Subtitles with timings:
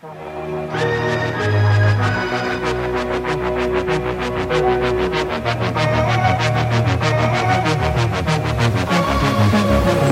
[0.00, 0.06] Je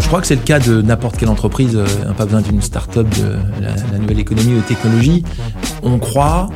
[0.08, 1.86] crois que c'est le cas de n'importe quelle entreprise, euh,
[2.16, 5.22] pas besoin d'une start-up de la, nouvelle économie ou technologie.
[5.84, 6.48] On croit,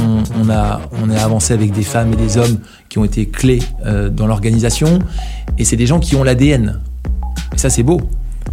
[0.00, 0.80] on, a,
[1.12, 2.58] est avancé avec des femmes et des hommes
[2.88, 4.98] qui ont été clés euh, dans l'organisation,
[5.58, 6.80] et c'est des gens qui ont l'ADN.
[7.54, 8.00] Et ça, c'est beau.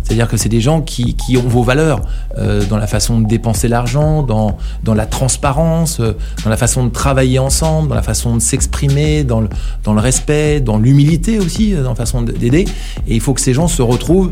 [0.04, 2.02] C'est-à-dire que c'est des gens qui, qui, ont vos valeurs
[2.38, 6.86] euh, dans la façon de dépenser l'argent, dans, dans la transparence, euh, dans la façon
[6.86, 9.50] de travailler ensemble, dans la façon de s'exprimer, dans le,
[9.84, 12.66] dans le respect, dans l'humilité aussi, euh, dans la façon d'aider.
[13.08, 14.32] Et il faut que ces gens se retrouvent.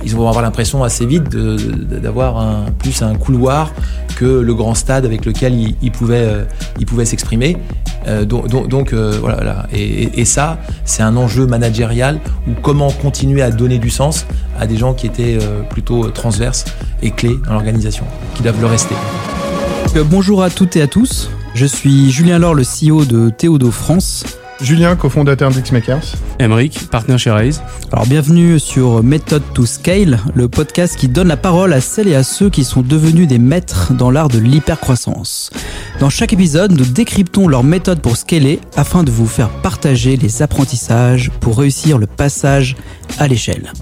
[0.00, 3.72] Euh, ils vont avoir l'impression assez vite d'avoir plus un couloir
[4.16, 6.44] que le grand stade avec lequel ils, euh,
[6.86, 7.56] pouvaient s'exprimer.
[8.06, 9.66] Euh, donc, donc voilà.
[9.72, 14.26] Et, ça, c'est un enjeu managérial ou comment continuer à donner du sens
[14.58, 16.66] à des gens qui étaient euh, plutôt transverses
[17.02, 18.94] et clés dans l'organisation, qui doivent le rester.
[20.10, 24.24] Bonjour à toutes et à tous, je suis Julien Laure, le CEO de Théodo France.
[24.62, 26.16] Julien, cofondateur d'Xmakers.
[26.38, 27.62] Emeric, partenaire chez Raise.
[27.92, 32.14] Alors bienvenue sur Method to Scale, le podcast qui donne la parole à celles et
[32.14, 35.50] à ceux qui sont devenus des maîtres dans l'art de l'hypercroissance.
[35.98, 40.42] Dans chaque épisode, nous décryptons leur méthode pour scaler afin de vous faire partager les
[40.42, 42.76] apprentissages pour réussir le passage
[43.18, 43.72] à l'échelle.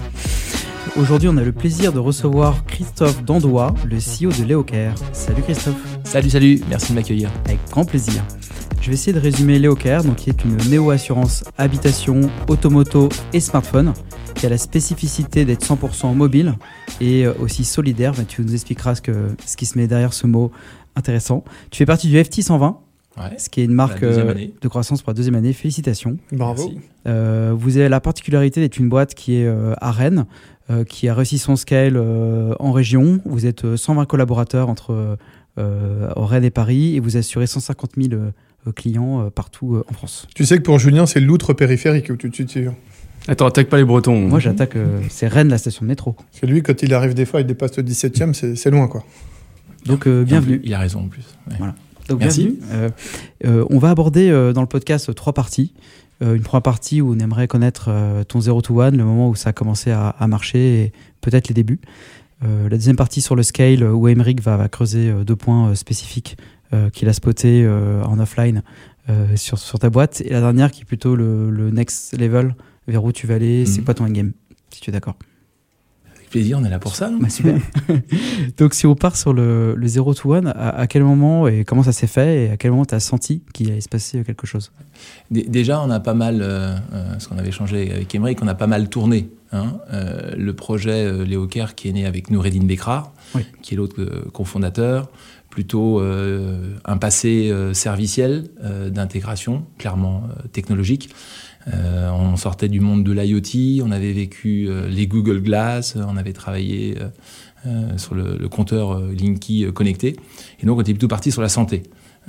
[0.97, 4.95] Aujourd'hui, on a le plaisir de recevoir Christophe Dandois, le CEO de Leocare.
[5.13, 5.75] Salut Christophe.
[6.03, 7.29] Salut, salut, merci de m'accueillir.
[7.45, 8.23] Avec grand plaisir.
[8.81, 13.93] Je vais essayer de résumer Leocare, donc qui est une néo-assurance habitation, automoto et smartphone,
[14.35, 16.55] qui a la spécificité d'être 100% mobile
[17.01, 18.13] et aussi solidaire.
[18.13, 20.51] Ben, tu nous expliqueras ce, que, ce qui se met derrière ce mot
[20.95, 21.43] intéressant.
[21.71, 22.79] Tu fais partie du FT 120.
[23.17, 25.51] Ouais, ce qui est une marque de croissance pour la deuxième année.
[25.51, 26.17] Félicitations.
[26.31, 26.71] Bravo.
[27.07, 31.07] Euh, vous avez la particularité d'être une boîte qui est euh, à Rennes, euh, qui
[31.07, 33.21] a réussi son scale euh, en région.
[33.25, 35.17] Vous êtes 120 collaborateurs entre
[35.57, 38.21] euh, Rennes et Paris et vous assurez 150 000
[38.75, 40.27] clients partout en France.
[40.35, 42.69] Tu sais que pour Julien, c'est l'outre périphérique où tu te situes.
[43.27, 44.27] Attends, attaque pas les Bretons.
[44.27, 44.75] Moi, j'attaque.
[45.09, 46.15] c'est Rennes, la station de métro.
[46.31, 49.03] C'est lui, quand il arrive des fois, il dépasse le 17 e c'est loin, quoi.
[49.85, 50.61] Donc, bienvenue.
[50.63, 51.25] Il a raison en plus.
[51.47, 51.55] Ouais.
[51.57, 51.75] Voilà.
[52.09, 52.59] Donc, Merci.
[52.71, 52.89] Euh,
[53.45, 55.73] euh, on va aborder euh, dans le podcast trois parties.
[56.21, 57.89] Une première partie où on aimerait connaître
[58.27, 61.47] ton 0 to 1, le moment où ça a commencé à, à marcher et peut-être
[61.47, 61.79] les débuts.
[62.41, 66.37] la deuxième partie sur le scale où Emeric va, va creuser deux points spécifiques
[66.91, 67.65] qu'il a spotés
[68.03, 68.63] en offline
[69.35, 70.21] sur, sur, ta boîte.
[70.21, 72.53] Et la dernière qui est plutôt le, le next level,
[72.89, 73.65] vers où tu vas aller, mmh.
[73.67, 74.33] c'est quoi ton endgame,
[74.71, 75.15] si tu es d'accord?
[76.29, 77.11] Plaisir, on est là pour ça.
[77.19, 77.57] Bah, super.
[78.57, 81.65] Donc, si on part sur le, le 0 to 1, à, à, quel moment et
[81.65, 84.23] comment ça s'est fait et à quel moment tu as senti qu'il allait se passer
[84.23, 84.71] quelque chose?
[85.31, 86.77] Déjà, on a pas mal, euh,
[87.19, 89.29] ce qu'on avait changé avec Emmerich, on a pas mal tourné.
[89.51, 93.41] Hein, euh, le projet euh, Léo Kerr qui est né avec Noureddin Bekrar, oui.
[93.63, 95.09] qui est l'autre euh, cofondateur,
[95.49, 98.43] plutôt euh, un passé serviciel
[98.91, 101.09] d'intégration, clairement technologique.
[101.73, 106.17] Euh, on sortait du monde de l'IoT, on avait vécu euh, les Google Glass, on
[106.17, 106.97] avait travaillé
[107.65, 110.15] euh, sur le, le compteur Linky connecté.
[110.61, 111.83] Et donc, on était plutôt parti sur la santé.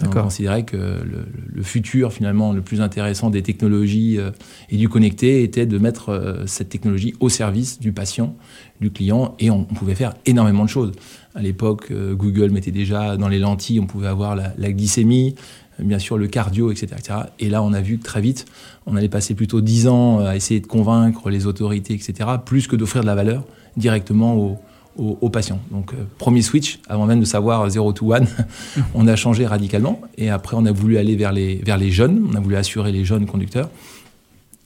[0.06, 4.30] On considérait que le, le, futur, finalement, le plus intéressant des technologies euh,
[4.70, 8.34] et du connecté était de mettre euh, cette technologie au service du patient,
[8.80, 10.92] du client, et on, on pouvait faire énormément de choses.
[11.34, 15.34] À l'époque, euh, Google mettait déjà dans les lentilles, on pouvait avoir la, la glycémie,
[15.82, 17.18] bien sûr le cardio, etc., etc.
[17.38, 18.46] Et là, on a vu que très vite,
[18.86, 22.76] on allait passer plutôt 10 ans à essayer de convaincre les autorités, etc., plus que
[22.76, 23.44] d'offrir de la valeur
[23.76, 24.58] directement
[24.96, 25.60] aux, patients.
[25.70, 28.20] Donc, euh, premier switch, avant même de savoir 0 to 1,
[28.94, 30.00] on a changé radicalement.
[30.18, 33.26] Et après, on a voulu aller vers les, jeunes, on a voulu assurer les jeunes
[33.26, 33.70] conducteurs.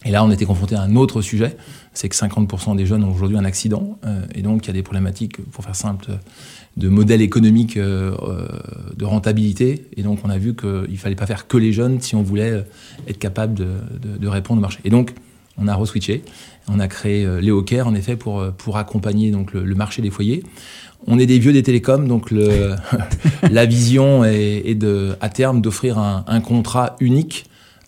[0.05, 1.57] Et là, on était confronté à un autre sujet,
[1.93, 4.75] c'est que 50% des jeunes ont aujourd'hui un accident, euh, et donc il y a
[4.75, 6.19] des problématiques, pour faire simple,
[6.77, 8.15] de modèle économique euh,
[8.97, 9.87] de rentabilité.
[9.97, 12.23] Et donc, on a vu qu'il ne fallait pas faire que les jeunes si on
[12.23, 12.65] voulait
[13.09, 14.81] être capable de, répondre au marché.
[14.85, 15.15] Et donc,
[15.57, 16.23] on a reswitché.
[16.69, 20.11] On a créé euh, Léo Care, en effet, pour, pour accompagner donc, le, marché des
[20.11, 20.43] foyers.
[21.07, 22.31] On est des vieux des télécoms, donc
[23.51, 27.45] la vision est, de, à terme d'offrir un, contrat unique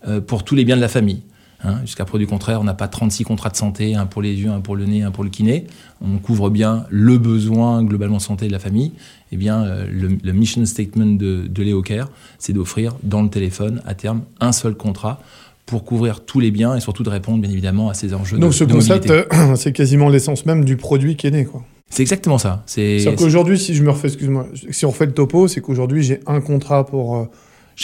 [0.06, 1.22] euh, pour tous les biens de la famille.
[1.64, 4.35] Hein, Jusqu'à preuve du contraire, on n'a pas 36 contrats de santé, un pour les
[4.35, 5.67] yeux, un pour le nez, un pour le kiné.
[6.03, 8.93] On couvre bien le besoin globalement santé de la famille.
[9.32, 13.31] Eh bien, euh, le, le, mission statement de, de Léo Care, c'est d'offrir dans le
[13.31, 15.20] téléphone, à terme, un seul contrat
[15.67, 18.52] pour couvrir tous les biens et surtout de répondre bien évidemment à ces enjeux Donc
[18.52, 19.25] de, ce de concept, euh,
[19.56, 21.44] c'est quasiment l'essence même du produit qui est né.
[21.44, 21.64] quoi.
[21.91, 22.62] C'est exactement ça.
[22.67, 26.20] C'est qu'aujourd'hui, si je me refais, excuse-moi, si on refait le topo, c'est qu'aujourd'hui j'ai
[26.26, 27.25] un contrat pour euh,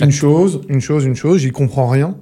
[0.01, 2.17] une chose, une chose, une chose, j'y comprends rien.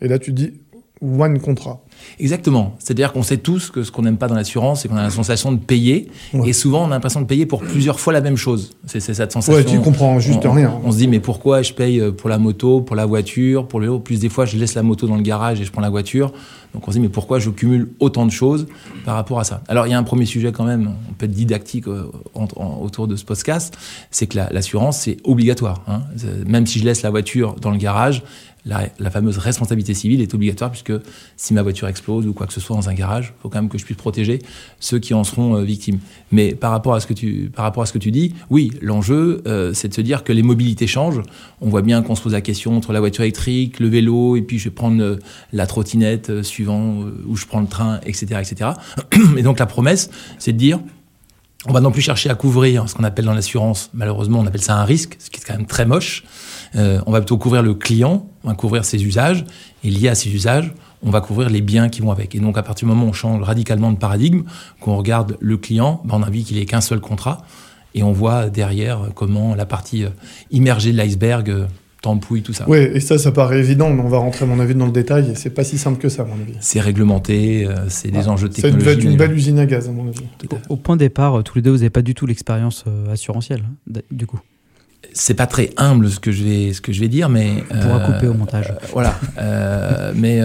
[0.00, 0.52] Et là tu dis
[1.00, 1.80] one contrat.
[2.18, 2.74] Exactement.
[2.80, 5.10] C'est-à-dire qu'on sait tous que ce qu'on n'aime pas dans l'assurance, c'est qu'on a la
[5.10, 6.08] sensation de payer.
[6.34, 6.48] Ouais.
[6.48, 8.72] Et souvent, on a l'impression de payer pour plusieurs fois la même chose.
[8.86, 9.54] C'est cette sensation.
[9.54, 10.74] Ouais, tu comprends juste on, rien.
[10.84, 13.78] On se dit, mais pourquoi je paye euh, pour la moto, pour la voiture, pour
[13.78, 15.80] le vélo Plus des fois, je laisse la moto dans le garage et je prends
[15.82, 16.32] la voiture.
[16.74, 18.66] Donc on se dit, mais pourquoi je cumule autant de choses
[19.04, 19.62] par rapport à ça?
[19.68, 22.48] Alors, il y a un premier sujet quand même, on peut être didactique euh, en-
[22.56, 23.76] en- autour de ce podcast,
[24.10, 25.82] c'est que la- l'assurance, c'est obligatoire.
[25.86, 26.02] hein.
[26.46, 28.22] Même si je laisse la voiture dans le garage,
[28.68, 30.92] la, fameuse responsabilité civile est obligatoire puisque
[31.36, 33.60] si ma voiture explose ou quoi que ce soit dans un garage, il faut quand
[33.60, 34.40] même que je puisse protéger
[34.78, 35.98] ceux qui en seront euh, victimes.
[36.30, 38.72] Mais par rapport à ce que tu, par rapport à ce que tu dis, oui,
[38.82, 41.22] l'enjeu, euh, c'est de se dire que les mobilités changent.
[41.60, 44.42] On voit bien qu'on se pose la question entre la voiture électrique, le vélo, et
[44.42, 45.16] puis je vais prendre euh,
[45.52, 48.70] la trottinette suivant où je prends le train, etc., etc.
[49.36, 50.80] Et donc la promesse, c'est de dire
[51.66, 54.62] on va non plus chercher à couvrir ce qu'on appelle dans l'assurance, malheureusement, on appelle
[54.62, 56.22] ça un risque, ce qui est quand même très moche.
[56.76, 59.44] Euh, on va plutôt couvrir le client, on va couvrir ses usages,
[59.84, 60.72] et lié à ces usages,
[61.02, 62.34] on va couvrir les biens qui vont avec.
[62.34, 64.42] Et donc, à partir du moment où on change radicalement de paradigme,
[64.80, 67.42] qu'on regarde le client, ben, on a vu qu'il ait qu'un seul contrat,
[67.94, 70.10] et on voit derrière comment la partie euh,
[70.50, 71.66] immergée de l'iceberg euh,
[72.02, 72.68] t'empouille tout ça.
[72.68, 74.92] Ouais, et ça, ça paraît évident, mais on va rentrer, à mon avis, dans le
[74.92, 76.54] détail, et c'est pas si simple que ça, à mon avis.
[76.60, 79.66] C'est réglementé, euh, c'est des Ah, enjeux de Ça va être une belle usine à
[79.66, 80.20] gaz, à mon avis.
[80.68, 83.12] Au point de départ, euh, tous les deux, vous n'avez pas du tout l'expérience euh,
[83.12, 84.40] assurantielle, hein, du coup.
[85.20, 87.80] C'est pas très humble ce que je vais, ce que je vais dire, mais On
[87.80, 88.70] pourra euh, couper au montage.
[88.70, 89.18] Euh, voilà.
[89.38, 90.40] Euh, mais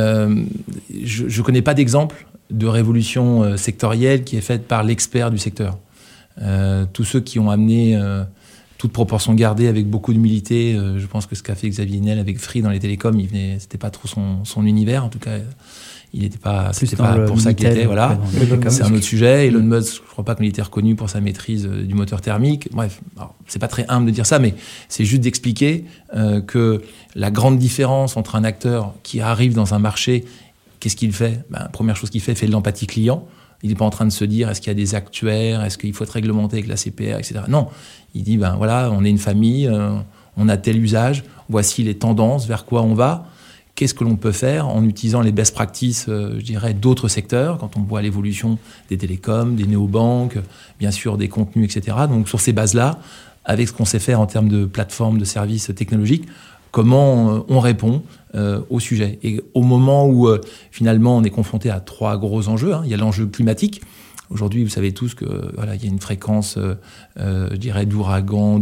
[1.03, 5.77] je ne connais pas d'exemple de révolution sectorielle qui est faite par l'expert du secteur.
[6.93, 7.97] Tous ceux qui ont amené
[8.83, 12.19] toute proportion gardée avec beaucoup d'humilité, euh, je pense que ce qu'a fait Xavier Niel
[12.19, 15.05] avec Free dans les télécoms, il venait, c'était pas trop son, son univers.
[15.05, 15.37] En tout cas,
[16.13, 17.85] il n'était pas, c'était pas pour ça qu'il était.
[17.87, 18.19] Voilà.
[18.39, 19.47] le- C'est un autre sujet.
[19.47, 22.69] Elon Musk, je crois pas qu'il était reconnu pour sa maîtrise euh, du moteur thermique.
[22.71, 23.01] Bref,
[23.47, 24.53] c'est pas très humble de dire ça, mais
[24.89, 26.81] c'est juste d'expliquer euh, que
[27.15, 30.23] la grande différence entre un acteur qui arrive dans un marché,
[30.79, 31.43] qu'est-ce qu'il fait?
[31.49, 33.25] Ben, Première chose qu'il fait, fait de l'empathie client.
[33.63, 35.77] Il n'est pas en train de se dire est-ce qu'il y a des actuaires, est-ce
[35.77, 37.35] qu'il faut être réglementé avec la CPR, etc.
[37.47, 37.69] Non,
[38.13, 39.95] il dit ben voilà, on est une famille, euh,
[40.37, 43.25] on a tel usage, voici les tendances, vers quoi on va
[43.75, 47.57] qu'est-ce que l'on peut faire en utilisant les best practices, euh, je dirais, d'autres secteurs,
[47.57, 48.57] quand on voit l'évolution
[48.89, 50.37] des télécoms, des néobanques,
[50.79, 51.97] bien sûr des contenus, etc.
[52.07, 52.99] Donc sur ces bases-là,
[53.45, 56.25] avec ce qu'on sait faire en termes de plateformes, de services technologiques,
[56.71, 58.03] comment euh, on répond
[58.35, 59.19] euh, au sujet.
[59.23, 60.29] Et au moment où
[60.71, 63.81] finalement on est confronté à trois gros enjeux, hein, il y a l'enjeu climatique.
[64.29, 65.25] Aujourd'hui, vous savez tous que
[65.55, 66.57] voilà, il y a une fréquence,
[67.17, 68.59] je dirais, d'ouragans,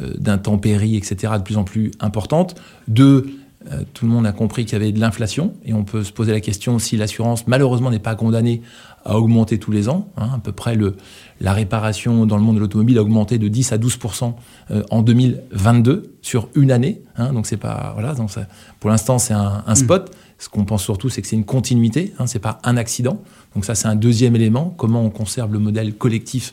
[0.00, 2.56] d'intempéries, etc., de plus en plus importante.
[2.88, 3.26] Deux,
[3.70, 6.12] euh, tout le monde a compris qu'il y avait de l'inflation et on peut se
[6.12, 8.62] poser la question si l'assurance, malheureusement, n'est pas condamnée
[9.04, 10.08] à augmenter tous les ans.
[10.16, 10.30] hein.
[10.34, 10.96] à peu près, le,
[11.40, 13.98] la réparation dans le monde de l'automobile a augmenté de 10 à 12
[14.70, 17.02] euh, en 2022 sur une année.
[17.16, 17.32] hein.
[17.32, 17.92] donc, c'est pas.
[17.94, 18.46] Voilà, donc ça-
[18.80, 20.14] pour l'instant, c'est un, un spot.
[20.38, 23.22] Ce qu'on pense surtout, c'est que c'est une continuité, hein, c'est pas un accident.
[23.54, 24.74] Donc, ça, c'est un deuxième élément.
[24.76, 26.52] Comment on conserve le modèle collectif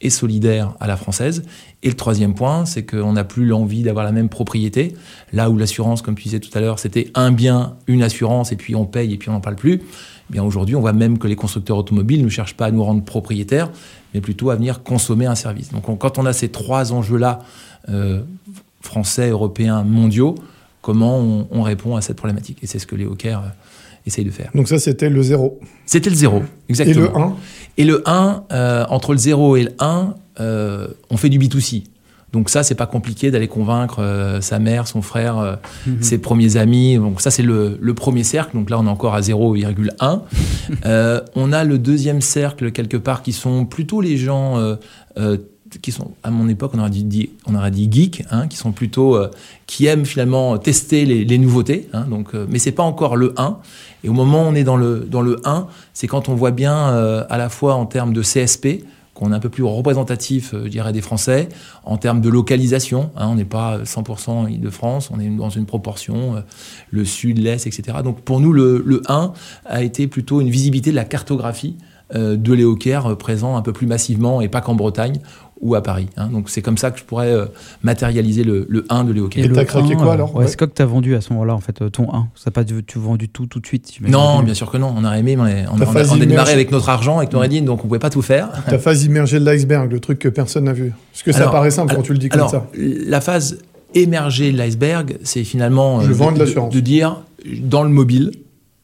[0.00, 1.42] et solidaire à la française.
[1.82, 4.94] Et le troisième point, c'est qu'on n'a plus l'envie d'avoir la même propriété.
[5.32, 8.56] Là où l'assurance, comme tu disais tout à l'heure, c'était un bien, une assurance, et
[8.56, 9.80] puis on paye, et puis on n'en parle plus.
[9.82, 12.84] Eh bien aujourd'hui, on voit même que les constructeurs automobiles ne cherchent pas à nous
[12.84, 13.70] rendre propriétaires,
[14.14, 15.70] mais plutôt à venir consommer un service.
[15.70, 17.40] Donc on- quand on a ces trois enjeux-là,
[17.88, 18.22] euh,
[18.80, 20.34] français, européens, mondiaux,
[20.82, 22.58] comment on, on répond à cette problématique?
[22.62, 23.42] Et c'est ce que les Hawkers
[24.10, 24.50] euh, essayent de faire.
[24.54, 25.58] Donc ça, c'était le zéro.
[25.86, 27.02] C'était le zéro, Et exactement.
[27.06, 27.36] le 1
[27.78, 31.84] Et le 1, euh, entre le 0 et le 1, euh, on fait du B2C.
[32.32, 35.56] Donc ça, c'est pas compliqué d'aller convaincre euh, sa mère, son frère, euh,
[36.00, 36.96] ses premiers amis.
[36.96, 38.56] Donc ça, c'est le, le premier cercle.
[38.56, 40.20] Donc là, on est encore à 0,1.
[40.86, 44.58] Euh, on a le deuxième cercle, quelque part, qui sont plutôt les gens...
[45.78, 48.72] qui sont à mon époque on aurait dit, on aurait dit geeks hein, qui sont
[48.72, 49.30] plutôt euh,
[49.66, 53.58] qui aiment finalement tester les, nouveautés hein, donc euh, mais c'est pas encore le 1
[54.04, 56.50] et au moment où on est dans le dans le 1 c'est quand on voit
[56.50, 58.84] bien euh, à la fois en termes de CSP
[59.14, 61.50] qu'on est un peu plus représentatif, euh, je dirais, des Français,
[61.84, 63.10] en termes de localisation.
[63.16, 66.42] hein, on n'est pas 100% Île-de-France, on est dans une proportion,
[66.90, 67.98] le sud, l'est, etc.
[68.02, 69.32] Donc pour nous, le, le 1
[69.66, 71.76] a été plutôt une visibilité de la cartographie
[72.14, 75.20] de l'Éocaire présent un peu plus massivement, et pas qu'en Bretagne
[75.60, 76.08] ou à Paris.
[76.16, 76.28] hein.
[76.28, 77.46] Donc c'est comme ça que je pourrais euh,
[77.82, 79.44] matérialiser le, le 1 de l'Éocaire.
[79.44, 80.46] Et le t'as craqué 1, quoi, alors ouais, Ouais.
[80.48, 82.64] C'est quoi que t'as vendu à ce moment-là, en fait, euh, ton 1 Ça pas
[82.64, 83.92] tu vendu tout tout de suite.
[84.06, 84.94] Non, bien sûr que non.
[84.96, 87.64] On a aimé, mais on, on on a démarré avec notre argent, avec nos Redines,
[87.64, 88.48] donc on pouvait pas tout faire.
[88.68, 90.92] Ta phase immergée de l'iceberg, le truc que personne n'a vu.
[91.12, 92.66] Parce que ça Alors, paraît simple alors- quand tu le dis comme Alors, ça.
[92.74, 93.58] la phase
[93.94, 97.22] émergée de l'iceberg, c'est finalement Je euh, vends de de, de dire
[97.62, 98.30] dans le mobile,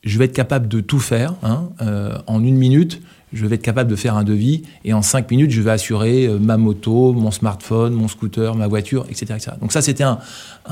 [0.04, 1.34] je vais être capable de tout faire.
[1.42, 3.00] hein, euh, en une minute,
[3.32, 6.26] je vais être capable de faire un devis et en cinq minutes, je vais assurer
[6.26, 9.36] euh, ma moto, mon smartphone, mon scooter, ma voiture, etc.
[9.60, 10.18] Donc ça, c'était un,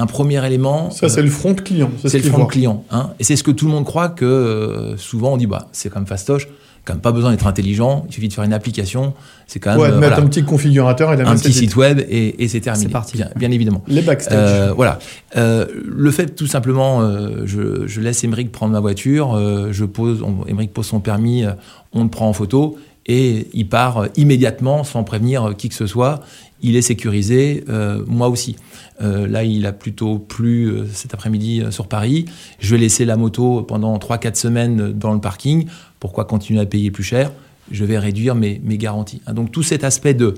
[0.07, 0.91] premier élément.
[0.91, 1.91] Ça, c'est le front client.
[2.05, 2.85] C'est le front client.
[2.91, 3.11] Hein.
[3.19, 5.91] et c'est ce que tout le monde croit que euh, souvent on dit, bah, c'est
[5.91, 6.49] comme fastoche
[6.85, 9.15] quand même pas besoin d'être intelligent, il suffit de faire une application,
[9.47, 9.81] c'est quand même...
[9.81, 12.87] Ouais, de mettre un petit configurateur et Un petit site web et, c'est terminé.
[12.87, 13.23] C'est parti.
[13.37, 13.83] Bien, évidemment.
[13.87, 14.73] Les backstage.
[14.77, 14.99] voilà.
[15.35, 17.01] le fait, tout simplement,
[17.45, 19.39] je, je, laisse Émeric prendre ma voiture,
[19.71, 21.45] je pose, Émeric pose son permis,
[21.93, 22.77] on le prend en photo
[23.07, 26.21] et il part immédiatement sans prévenir qui que ce soit.
[26.63, 28.57] Il est sécurisé, euh, moi aussi.
[29.03, 32.25] Euh, là, il a plutôt plu euh, cet après-midi sur Paris.
[32.59, 35.67] Je vais laisser la moto pendant 3-4 semaines dans le parking.
[36.05, 37.33] Pourquoi continuer à payer plus cher
[37.71, 39.23] Je vais réduire mes, garanties.
[39.27, 40.35] Hein, donc tout cet aspect de,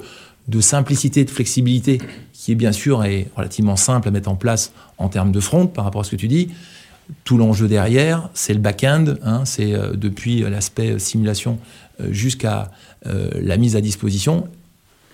[0.47, 2.01] de simplicité, de flexibilité,
[2.33, 3.03] qui est bien sûr
[3.35, 6.17] relativement simple à mettre en place en termes de front par rapport à ce que
[6.17, 6.51] tu dis,
[7.25, 11.59] tout l'enjeu derrière, c'est le back-end, hein, c'est euh, depuis l'aspect simulation
[12.01, 12.71] euh, jusqu'à
[13.07, 14.47] euh, la mise à disposition.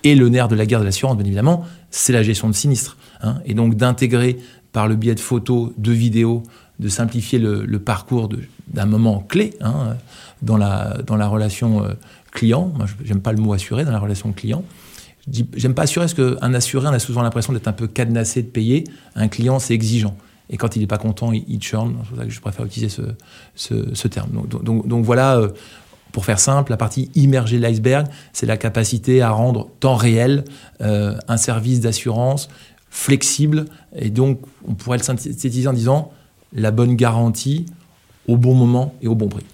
[0.04, 2.98] Et le nerf de la guerre de l'assurance, bien évidemment, c'est la gestion de sinistres.
[3.22, 3.36] Hein.
[3.46, 4.36] et donc d'intégrer
[4.72, 6.42] par le biais de photos, de vidéos,
[6.82, 8.28] de simplifier le, parcours
[8.68, 9.96] d'un moment clé hein,
[10.42, 11.84] dans, la, dans la relation
[12.32, 12.72] client.
[12.76, 14.64] Moi, j'aime pas le mot assuré dans la relation client.
[15.54, 18.48] J'aime pas assurer parce qu'un assuré, on a souvent l'impression d'être un peu cadenassé de
[18.48, 18.84] payer.
[19.14, 20.16] Un client, c'est exigeant.
[20.50, 21.94] Et quand il n'est pas content, il, churn.
[22.02, 22.94] C'est pour ça que je préfère utiliser
[23.54, 24.30] ce, terme.
[24.48, 25.48] Donc, voilà, euh,
[26.10, 30.44] pour faire simple, la partie immergée de l'iceberg, c'est la capacité à rendre temps réel
[30.80, 32.48] euh, un service d'assurance
[32.90, 33.66] flexible.
[33.96, 36.12] Et donc, on pourrait le synthétiser en disant
[36.52, 37.66] la bonne garantie
[38.28, 39.44] au bon moment et au bon prix.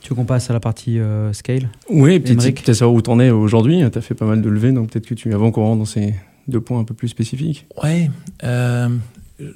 [0.00, 1.68] Tu veux qu'on passe à la partie euh, scale?
[1.88, 3.82] Oui, peut-être savoir où tu en es aujourd'hui.
[3.92, 5.84] Tu as fait pas mal de levées, donc peut-être que tu avant qu'on rentre dans
[5.84, 6.14] ces
[6.48, 7.66] deux points un peu plus spécifiques.
[7.82, 8.08] Oui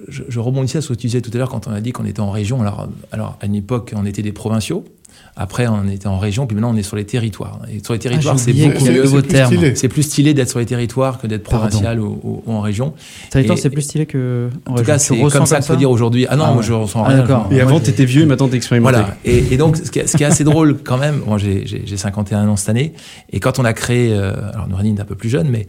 [0.08, 2.04] je, rebondissais à ce que tu disais tout à l'heure quand on a dit qu'on
[2.04, 2.60] était en région.
[2.60, 4.84] Alors, alors, à une époque, on était des provinciaux.
[5.38, 7.60] Après, on était en région, puis maintenant, on est sur les territoires.
[7.70, 9.74] Et sur les territoires, ah, c'est beaucoup mieux.
[9.74, 12.94] C'est plus stylé d'être sur les territoires que d'être provincial ou, en région.
[13.30, 15.90] Territoire, c'est plus stylé que en, en tout cas, c'est comme ça qu'il faut dire
[15.90, 16.26] aujourd'hui.
[16.30, 17.46] Ah non, ah moi, je ressens ah, rien.
[17.50, 18.96] Et avant, tu étais vieux, et maintenant, tu expérimenté.
[18.96, 19.16] Voilà.
[19.24, 22.94] Et, donc, ce qui, est, assez drôle quand même, moi, j'ai 51 ans cette année,
[23.30, 25.66] et quand on a créé, euh, alors Nourine est un peu plus jeune, mais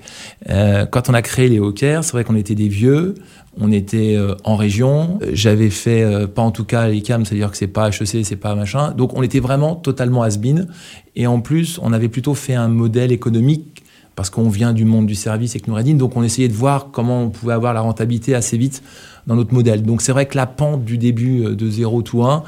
[0.50, 3.16] euh, quand on a créé les Hawkers, c'est vrai qu'on était des vieux,
[3.60, 5.20] on était euh, en région.
[5.32, 8.56] J'avais fait, euh, pas en tout cas l'ICAM, c'est-à-dire que c'est pas HEC, c'est pas
[8.56, 8.92] machin.
[8.92, 10.68] Donc on était vraiment totalement has-been.
[11.16, 13.84] Et en plus, on avait plutôt fait un modèle économique
[14.16, 15.96] parce qu'on vient du monde du service avec Noureddin.
[15.96, 18.84] Donc on essayait de voir comment on pouvait avoir la rentabilité assez vite
[19.28, 19.84] dans notre modèle.
[19.84, 22.44] Donc c'est vrai que la pente du début euh, de 0 tout 1,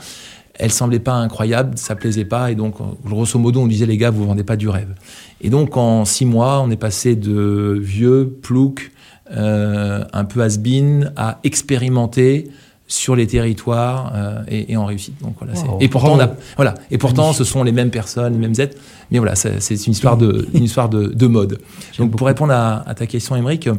[0.59, 2.51] elle semblait pas incroyable, ça plaisait pas.
[2.51, 2.75] Et donc,
[3.05, 4.93] grosso modo, on disait, les gars, vous vendez pas du rêve.
[5.39, 8.91] Et donc, en six mois, on est passé de vieux, plouc,
[9.31, 12.49] euh, un peu has-been, à expérimenter
[12.87, 15.21] sur les territoires euh, et, en réussite.
[15.21, 15.53] Donc voilà.
[15.79, 16.17] Et pourtant,
[16.55, 16.73] voilà.
[16.89, 18.77] Et pourtant, ce sont les mêmes personnes, les mêmes êtres.
[19.11, 21.59] Mais voilà, c'est une histoire de, une histoire de, mode.
[21.99, 23.69] Donc pour répondre à, à ta question, Émeric,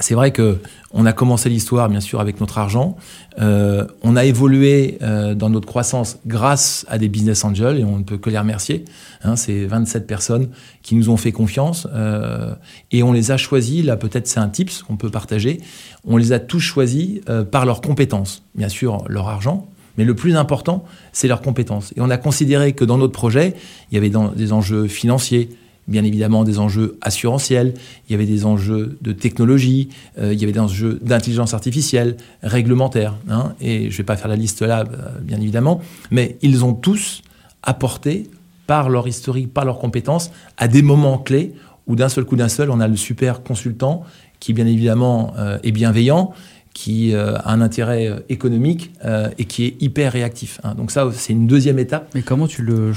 [0.00, 0.58] c'est vrai que
[0.96, 2.96] on a commencé l'histoire, bien sûr, avec notre argent.
[3.40, 7.98] Euh, on a évolué euh, dans notre croissance grâce à des business angels et on
[7.98, 8.84] ne peut que les remercier.
[9.22, 10.50] Hein, c'est 27 personnes
[10.82, 12.54] qui nous ont fait confiance euh,
[12.92, 13.84] et on les a choisis.
[13.84, 15.60] Là, peut-être c'est un tips qu'on peut partager.
[16.04, 17.20] On les a tous choisis
[17.50, 18.42] par leurs compétences.
[18.54, 21.92] Bien sûr, leur argent, mais le plus important, c'est leurs compétences.
[21.96, 23.54] Et on a considéré que dans notre projet,
[23.90, 25.50] il y avait des enjeux financiers,
[25.88, 27.74] bien évidemment des enjeux assurantiels,
[28.08, 29.88] il y avait des enjeux de technologie,
[30.18, 33.14] euh, il y avait des enjeux d'intelligence artificielle, réglementaire.
[33.28, 36.64] Hein, et je ne vais pas faire la liste là, euh, bien évidemment, mais ils
[36.64, 37.22] ont tous
[37.62, 38.28] apporté,
[38.66, 41.52] par leur historique, par leurs compétences, à des moments clés
[41.86, 44.04] où d'un seul coup d'un seul, on a le super consultant
[44.40, 46.32] qui, bien évidemment, euh, est bienveillant,
[46.72, 48.90] qui a un intérêt économique
[49.38, 50.60] et qui est hyper réactif.
[50.64, 50.74] Hein.
[50.74, 52.10] Donc ça, c'est une deuxième étape.
[52.16, 52.92] Mais comment tu le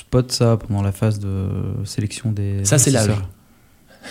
[0.00, 1.48] spot ça pendant la phase de
[1.84, 2.64] sélection des.
[2.64, 3.10] Ça, c'est l'âge.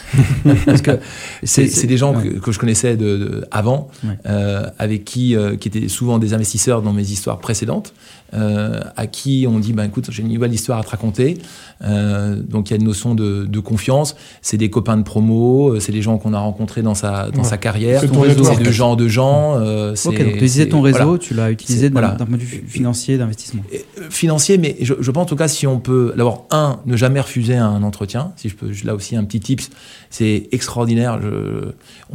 [0.66, 1.00] Parce que
[1.44, 3.90] c'est des gens que, je connaissais de, avant,
[4.25, 7.94] euh, avec qui, euh, qui étaient souvent des investisseurs dans mes histoires précédentes,
[8.34, 11.38] euh, à qui on dit bah, écoute, j'ai une nouvelle histoire à te raconter.
[11.82, 14.16] donc il y a une notion de, confiance.
[14.42, 17.58] C'est des copains de promo, c'est des gens qu'on a rencontrés dans sa, dans sa
[17.58, 18.02] carrière.
[18.02, 19.56] C'est de gens de gens.
[19.56, 23.64] ok, donc tu disais ton réseau, tu l'as utilisé d'un point de vue financier, d'investissement.
[24.10, 27.20] Financier, mais je, je, pense en tout cas si on peut, d'abord, un, ne jamais
[27.20, 28.34] refuser un entretien.
[28.36, 29.70] Si je peux, là aussi un petit tips
[30.10, 31.20] c'est extraordinaire.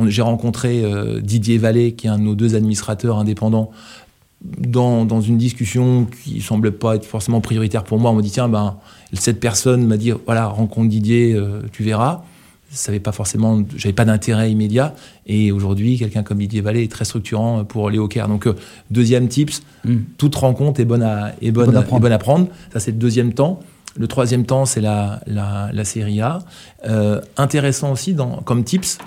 [0.06, 3.70] J'ai rencontré euh, Didier Vallée, qui est un de nos deux administrateurs indépendants,
[4.42, 8.10] dans, une discussion qui semblait pas être forcément prioritaire pour moi.
[8.10, 8.76] On m'a dit tiens, ben,
[9.12, 12.24] cette personne m'a dit voilà, rencontre Didier, euh, tu verras.
[12.70, 14.94] savais pas forcément, j'avais pas d'intérêt immédiat.
[15.26, 18.28] Et aujourd'hui, quelqu'un comme Didier Vallée est très structurant pour Léo Kerr.
[18.28, 18.48] Donc,
[18.90, 19.96] deuxième tips, mm.
[20.16, 22.48] toute rencontre est bonne à, est bonne, à bonne à prendre.
[22.72, 23.60] Ça, c'est le deuxième temps.
[23.97, 26.40] Le troisième temps, c'est la, la, série A.
[27.37, 28.99] intéressant aussi, comme tips,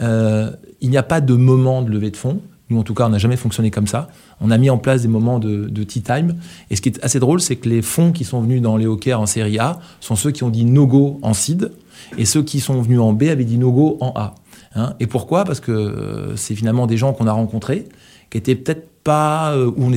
[0.00, 2.40] il n'y a pas de moment de levée de fonds.
[2.70, 4.08] Nous, en tout cas, on n'a jamais fonctionné comme ça.
[4.40, 6.36] On a mis en place des moments de, tea time.
[6.70, 8.86] Et ce qui est assez drôle, c'est que les fonds qui sont venus dans les
[8.86, 11.72] Hawkers en série A sont ceux qui ont dit no-go en seed.
[12.18, 14.34] Et ceux qui sont venus en B avaient dit no-go en A.
[14.74, 14.94] Hein.
[15.00, 15.44] et pourquoi?
[15.44, 17.88] Parce que euh, c'est finalement des gens qu'on a rencontrés,
[18.28, 19.92] qui étaient peut-être pas, euh, où on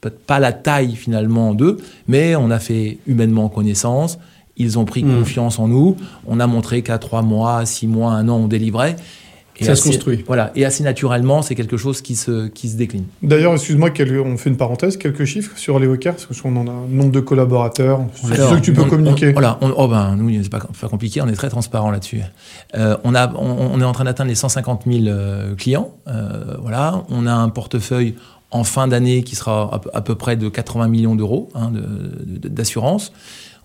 [0.00, 4.18] pas la taille finalement d'eux, mais on a fait humainement connaissance.
[4.56, 5.18] Ils ont pris mmh.
[5.18, 5.96] confiance en nous.
[6.26, 8.96] On a montré qu'à trois mois, six mois, un an, on délivrait.
[9.60, 10.24] Et ça se construit.
[10.26, 13.04] Voilà, et assez naturellement, c'est quelque chose qui se, qui se décline.
[13.22, 13.90] D'ailleurs, excuse-moi,
[14.24, 17.10] on fait une parenthèse, quelques chiffres sur les OKR, parce qu'on en a un nombre
[17.10, 19.32] de collaborateurs, c'est ceux que tu peux communiquer.
[19.32, 22.20] voilà, oh ben, nous, c'est pas, pas compliqué, on est très transparent là-dessus.
[22.76, 27.02] Euh, on, a, on, est en train d'atteindre les 150 000 euh, clients, euh, voilà,
[27.08, 28.14] on a un portefeuille
[28.50, 31.70] en fin d'année qui sera à, peu près de 80 millions d'euros hein,
[32.26, 33.12] d'assurance.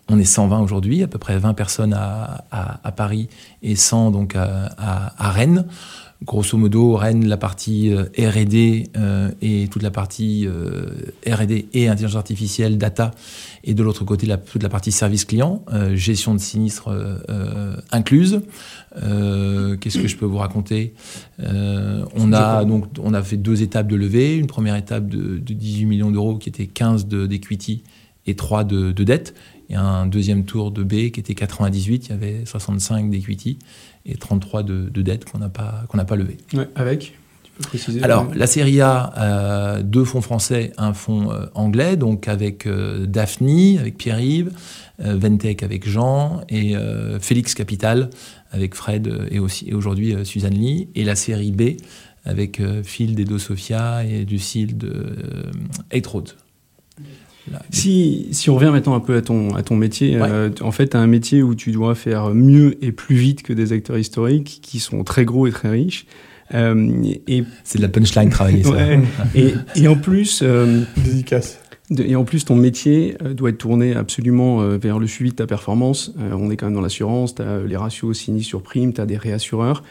[0.10, 3.30] On est 120 aujourd'hui, à peu près 20 personnes à, Paris
[3.62, 5.66] et 100 donc à, Rennes.
[6.26, 10.86] Grosso modo, Rennes, la partie euh, R&D euh, et toute la partie euh,
[11.28, 13.12] R&D et intelligence artificielle, data,
[13.66, 16.90] et de l'autre côté la, toute la partie service client, gestion de sinistres
[17.92, 18.42] incluse.
[18.96, 20.94] Qu'est-ce que je peux vous raconter?
[21.40, 24.38] On a donc on a fait deux étapes de levée.
[24.38, 27.84] Une première étape de, 18 millions d'euros qui était 15 d'equity
[28.26, 29.34] et 3 de, de dette
[29.70, 33.60] et un deuxième tour de B qui était 98, il y avait 65 d'equity
[34.06, 36.38] et 33 de, de dette qu'on n'a pas, qu'on n'a pas levé.
[36.76, 41.46] avec tu peux préciser Alors, la série A, euh, deux fonds français, un fonds euh,
[41.54, 44.52] anglais, donc avec euh, Daphne, avec Pierre-Yves,
[45.00, 46.76] Ventec avec Jean et
[47.20, 48.12] Félix Capital
[48.52, 50.88] avec Fred et, aussi, et aujourd'hui Suzanne Lee.
[50.94, 51.78] Et la série B
[52.24, 55.18] avec Phil d'Edo Sophia et Lucille de
[55.92, 56.08] Eight
[57.70, 60.90] Si, si, on revient maintenant un peu à ton, à ton métier, euh, en fait,
[60.90, 63.98] tu as un métier où tu dois faire mieux et plus vite que des acteurs
[63.98, 66.06] historiques qui sont très gros et très riches.
[66.54, 68.78] Euh, et c'est de la punchline travailler ça.
[69.36, 71.60] et, et, en plus, euh, dédicace.
[71.98, 76.14] et en plus, ton métier doit être tourné absolument vers le suivi de ta performance.
[76.32, 79.06] on est quand même dans l'assurance, tu as les ratios sinistres sur prime, tu as
[79.06, 79.84] des réassureurs.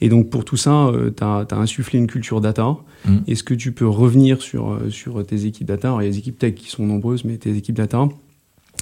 [0.00, 2.76] Et donc pour tout ça, euh, tu as, insufflé une culture data.
[3.04, 3.18] Mm.
[3.28, 5.88] Est-ce que tu peux revenir sur, euh, sur tes équipes data?
[5.88, 8.08] Alors, il y a des équipes tech qui sont nombreuses, mais tes équipes data.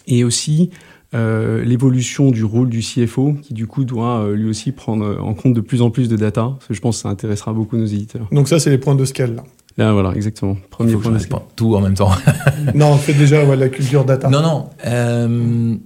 [0.06, 0.70] Et aussi
[1.14, 5.54] euh, l'évolution du rôle du CFO, qui du coup doit lui aussi prendre en compte
[5.54, 6.52] de plus en plus de data.
[6.56, 8.28] Parce que je pense que ça intéressera beaucoup nos éditeurs.
[8.32, 9.36] Donc ça, c'est les points de scale.
[9.36, 9.44] Là.
[9.76, 10.56] Là, voilà, exactement.
[10.70, 11.40] Premier point de scale.
[11.56, 12.10] Tout en même temps.
[12.74, 14.28] non, on fait déjà la culture data.
[14.28, 15.80] Non, non.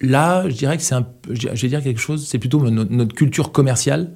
[0.00, 3.50] Là, je dirais que c'est un, je vais dire quelque chose, c'est plutôt notre, culture
[3.50, 4.10] commerciale,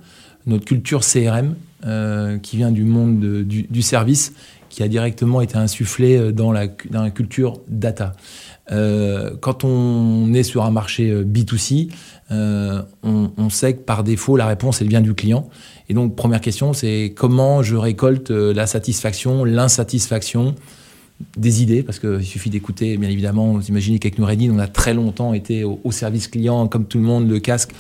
[0.47, 4.33] notre culture CRM, euh, qui vient du monde du, service,
[4.69, 6.69] qui a directement été insufflée euh, dans la,
[7.11, 8.13] culture data.
[8.71, 11.91] Euh, quand on est sur un marché B2C,
[12.31, 15.49] on, sait que par défaut, la réponse, elle vient du client.
[15.89, 20.55] Et donc, première question, c'est comment je récolte la satisfaction, l'insatisfaction,
[21.37, 24.95] des idées, parce qu'il suffit d'écouter, bien évidemment, vous imaginez qu'avec Noureddin, on a très
[24.95, 27.71] longtemps été au, service client, comme tout le monde, le casque,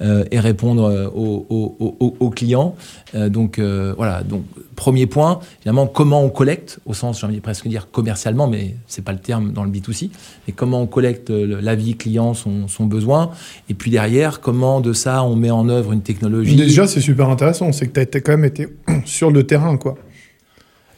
[0.00, 2.74] euh, et répondre euh, aux, clients.
[3.14, 4.44] Euh, donc voilà, donc
[4.76, 8.74] premier point, évidemment, comment on collecte, au sens, j'ai envie de presque dire commercialement, mais
[8.86, 10.10] c'est pas le terme dans le B2C,
[10.46, 13.30] mais comment on collecte l'avis client, son, son besoin,
[13.68, 16.56] et puis derrière, comment de ça on met en œuvre une technologie.
[16.56, 18.68] Déjà, c'est super intéressant, c'est que tu as quand même été
[19.04, 19.96] sur le terrain, quoi.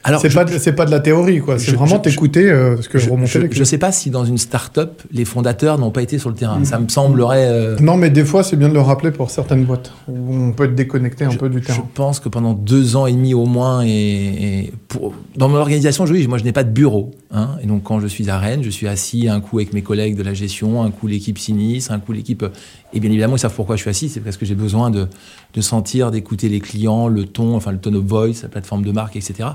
[0.07, 1.59] Alors, c'est pas c'est pas de la théorie quoi.
[1.59, 3.49] C'est vraiment t'écouter euh, ce que je, remontais.
[3.51, 6.63] Je, sais pas si dans une start-up les fondateurs n'ont pas été sur le terrain.
[6.65, 7.49] Ça me semblerait.
[7.49, 10.53] Euh, non, mais des fois c'est bien de le rappeler pour certaines boîtes où on
[10.53, 11.79] peut être déconnecté un peu du terrain.
[11.79, 16.05] Je pense que pendant deux ans et demi au moins et, pour, dans mon organisation,
[16.05, 17.13] je, moi je n'ai pas de bureau.
[17.31, 19.83] Hein, et donc quand je suis à Rennes, je suis assis un coup avec mes
[19.83, 22.45] collègues de la gestion, un coup l'équipe sinistre, un coup l'équipe.
[22.93, 24.11] Et bien évidemment ils savent pourquoi je suis assis.
[24.11, 25.09] C'est parce que j'ai besoin de,
[25.55, 28.93] de sentir, d'écouter les clients, le ton, enfin le tone of voice, la plateforme de
[28.93, 29.51] marque, etc.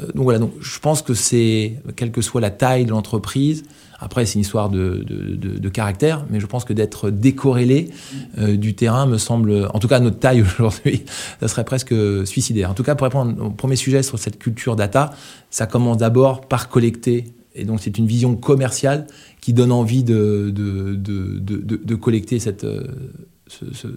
[0.00, 3.64] Euh, donc voilà, donc je pense que c'est, quelle que soit la taille de l'entreprise,
[3.98, 7.90] après c'est une histoire de, de, caractère, mais je pense que d'être décorrélé
[8.38, 11.04] euh, du terrain me semble, en tout cas à notre taille aujourd'hui,
[11.40, 11.94] ça serait presque
[12.26, 12.70] suicidaire.
[12.70, 15.10] En tout cas, pour répondre au premier sujet sur cette culture data,
[15.50, 19.06] ça commence d'abord par collecter, et donc c'est une vision commerciale
[19.40, 22.66] qui donne envie de, de collecter cette,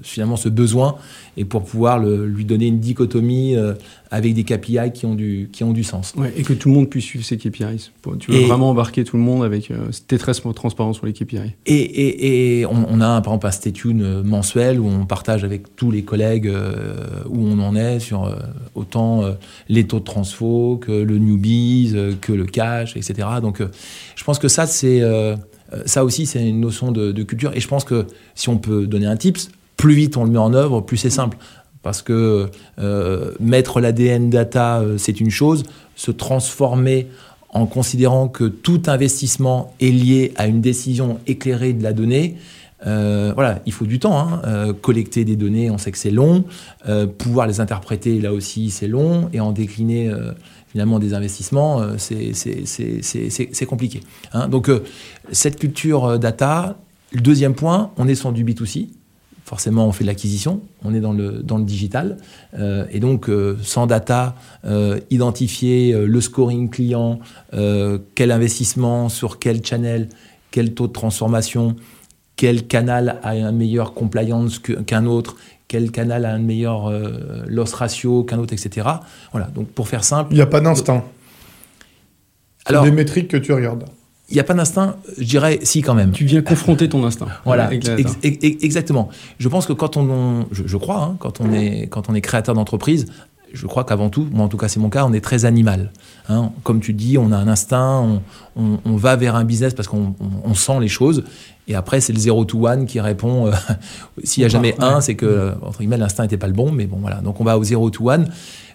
[0.03, 0.95] finalement ce besoin
[1.35, 3.73] et pour pouvoir lui donner une dichotomie euh,
[4.11, 6.13] avec des KPI qui ont du, qui ont du sens.
[6.35, 7.91] et que tout le monde puisse suivre ces KPIs.
[8.19, 9.71] Tu veux vraiment embarquer tout le monde avec.
[9.71, 11.53] Euh, très transparent sur les KPI.
[11.65, 15.75] Et, et, on, a par exemple un stay tune euh, mensuel où on partage avec
[15.75, 16.51] tous les collègues
[17.29, 18.35] où on en est sur
[18.75, 19.23] autant
[19.67, 23.27] les taux de transfo que le newbies, que le cash, etc.
[23.41, 23.61] Donc
[24.19, 25.37] je pense que ça, c'est euh,
[25.85, 27.51] ça aussi, c'est une notion de, culture.
[27.55, 28.05] Et je pense que
[28.35, 31.09] si on peut donner un tips, plus vite on le met en œuvre, plus c'est
[31.09, 31.37] simple.
[31.81, 35.63] Parce que euh, mettre l'ADN data, euh, c'est une chose.
[35.95, 37.07] Se transformer
[37.49, 42.35] en considérant que tout investissement est lié à une décision éclairée de la donnée,
[42.83, 44.17] voilà, il faut du temps.
[44.19, 44.73] Hein.
[44.81, 46.45] collecter des données, on sait que c'est long.
[47.17, 49.29] pouvoir les interpréter, là aussi, c'est long.
[49.33, 50.13] Et en décliner
[50.71, 54.01] finalement des investissements, euh, c'est compliqué.
[54.33, 54.47] Hein.
[54.47, 54.83] Donc euh,
[55.31, 56.77] cette culture euh, data,
[57.11, 58.89] le deuxième point, on est sur du B2C.
[59.43, 62.17] Forcément, on fait de l'acquisition, on est dans le, dans le digital.
[62.91, 63.31] et donc,
[63.63, 64.35] sans data,
[65.09, 67.19] identifier le scoring client,
[68.13, 70.09] quel investissement, sur quel channel,
[70.51, 71.75] quel taux de transformation,
[72.35, 75.35] quel canal a un meilleur compliance qu'un autre,
[75.69, 78.87] quel canal a un meilleur euh, loss ratio qu'un autre, etc.
[79.31, 80.33] Voilà, donc pour faire simple.
[80.33, 81.05] Il n'y a pas d'instinct.
[82.65, 83.85] Alors, des métriques que tu regardes.
[84.29, 86.11] Il n'y a pas d'instinct, je dirais si quand même.
[86.11, 87.27] Tu viens confronter ton instinct.
[87.45, 89.09] Voilà, exactement.
[89.37, 92.53] Je pense que quand on, je, crois, hein, quand on est quand on est créateur
[92.55, 93.05] d'entreprise,
[93.53, 95.91] je crois qu'avant tout, moi en tout cas c'est mon cas, on est très animal.
[96.27, 96.51] Hein.
[96.63, 98.21] Comme tu dis, on a un instinct,
[98.55, 100.13] on, va vers un business parce qu'on
[100.53, 101.23] sent les choses.
[101.67, 103.47] Et après, c'est le 0 to 1 qui répond.
[103.47, 103.51] Euh,
[104.23, 106.71] s'il n'y a jamais un, c'est que, entre guillemets, l'instinct n'était pas le bon.
[106.71, 107.17] Mais bon, voilà.
[107.17, 108.25] Donc on va au 0 to 1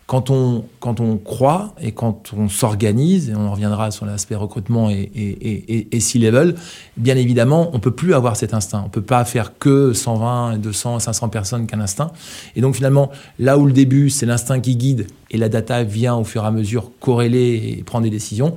[0.06, 4.90] quand on, quand on croit et quand on s'organise, et on reviendra sur l'aspect recrutement
[4.90, 6.56] et, et, et, C-level,
[6.98, 8.82] bien évidemment, on peut plus avoir cet instinct.
[8.84, 12.12] On peut pas faire que 120, 200, 500 personnes qu'un instinct.
[12.54, 16.16] Et donc finalement, là où le début, c'est l'instinct qui guide et la data vient
[16.16, 18.56] au fur et à mesure corréler et prendre des décisions,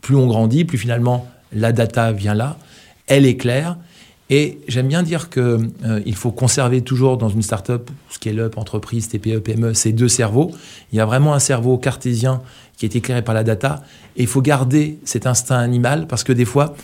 [0.00, 2.56] plus on grandit, plus finalement la data vient là,
[3.06, 3.76] elle est claire,
[4.28, 9.08] et j'aime bien dire qu'il euh, il faut conserver toujours dans une start-up, scale-up, entreprise,
[9.08, 10.50] TPE, PME, ces deux cerveaux.
[10.92, 12.42] Il y a vraiment un cerveau cartésien
[12.76, 13.82] qui est éclairé par la data.
[14.16, 16.74] Et il faut garder cet instinct animal parce que des fois,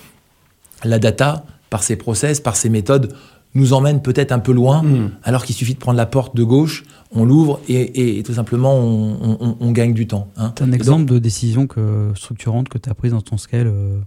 [0.84, 3.12] la data, par ses process, par ses méthodes,
[3.54, 5.10] nous emmène peut-être un peu loin, hmm.
[5.24, 9.72] alors qu'il suffit de prendre la porte de gauche, on l'ouvre et, tout simplement on,
[9.72, 10.28] gagne du temps.
[10.38, 10.54] Hein.
[10.58, 14.00] As un exemple de décision que, structurante que tu as prise dans ton scale euh,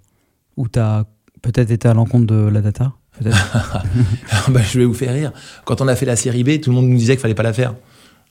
[0.58, 1.06] où tu as
[1.44, 2.94] peut-être été à l'encontre de la data?
[4.50, 5.32] bah, je vais vous faire rire.
[5.64, 7.44] Quand on a fait la série B, tout le monde nous disait qu'il fallait pas
[7.44, 7.74] la faire.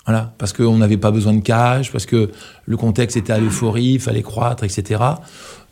[0.07, 2.31] Voilà, parce qu'on n'avait pas besoin de cash, parce que
[2.67, 5.03] le contexte était à l'euphorie, il fallait croître, etc.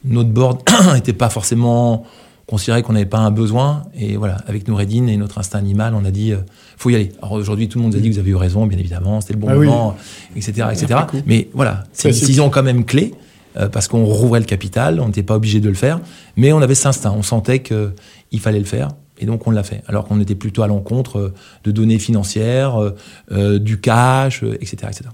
[0.04, 0.60] Notre board
[0.94, 2.06] n'était pas forcément
[2.46, 3.82] considéré qu'on n'avait pas un besoin.
[3.94, 6.38] Et voilà, avec Noureddin et notre instinct animal, on a dit, euh,
[6.78, 7.12] faut y aller.
[7.20, 9.20] Alors aujourd'hui, tout le monde nous a dit que vous avez eu raison, bien évidemment,
[9.20, 9.96] c'était le bon ah moment,
[10.34, 11.00] etc., etc.
[11.26, 13.12] Mais voilà, c'est une décision quand même clé.
[13.58, 16.00] Euh, parce qu'on rouvrait le capital, on n'était pas obligé de le faire,
[16.36, 18.88] mais on avait cet instinct, on sentait qu'il fallait le faire.
[19.22, 22.76] Et donc on l'a fait, alors qu'on était plutôt à l'encontre euh, de données financières,
[22.76, 22.90] euh,
[23.30, 25.04] euh, du cash, etc., etc.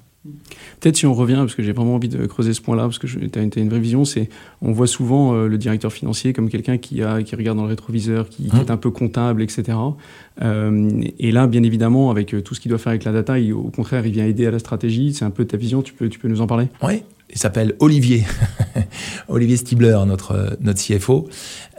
[0.80, 3.06] Peut-être si on revient, parce que j'ai vraiment envie de creuser ce point-là, parce que
[3.06, 4.28] tu as, une vraie vision, c'est
[4.62, 8.28] on voit souvent le directeur financier comme quelqu'un qui, a, qui regarde dans le rétroviseur,
[8.28, 8.58] qui, mmh.
[8.60, 9.76] est un peu comptable, etc.
[10.40, 14.06] et là, bien évidemment, avec tout ce qu'il doit faire avec la data, au contraire,
[14.06, 15.14] il vient aider à la stratégie.
[15.14, 16.68] C'est un peu ta vision, tu peux, tu peux nous en parler?
[16.82, 18.24] Oui, il s'appelle Olivier,
[19.28, 21.28] Olivier Stibler, notre, notre CFO.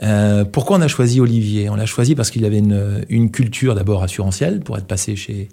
[0.02, 1.68] Euh, pourquoi on a choisi Olivier?
[1.68, 5.48] On l'a choisi parce qu'il avait une, culture d'abord assurantielle pour être passé chez,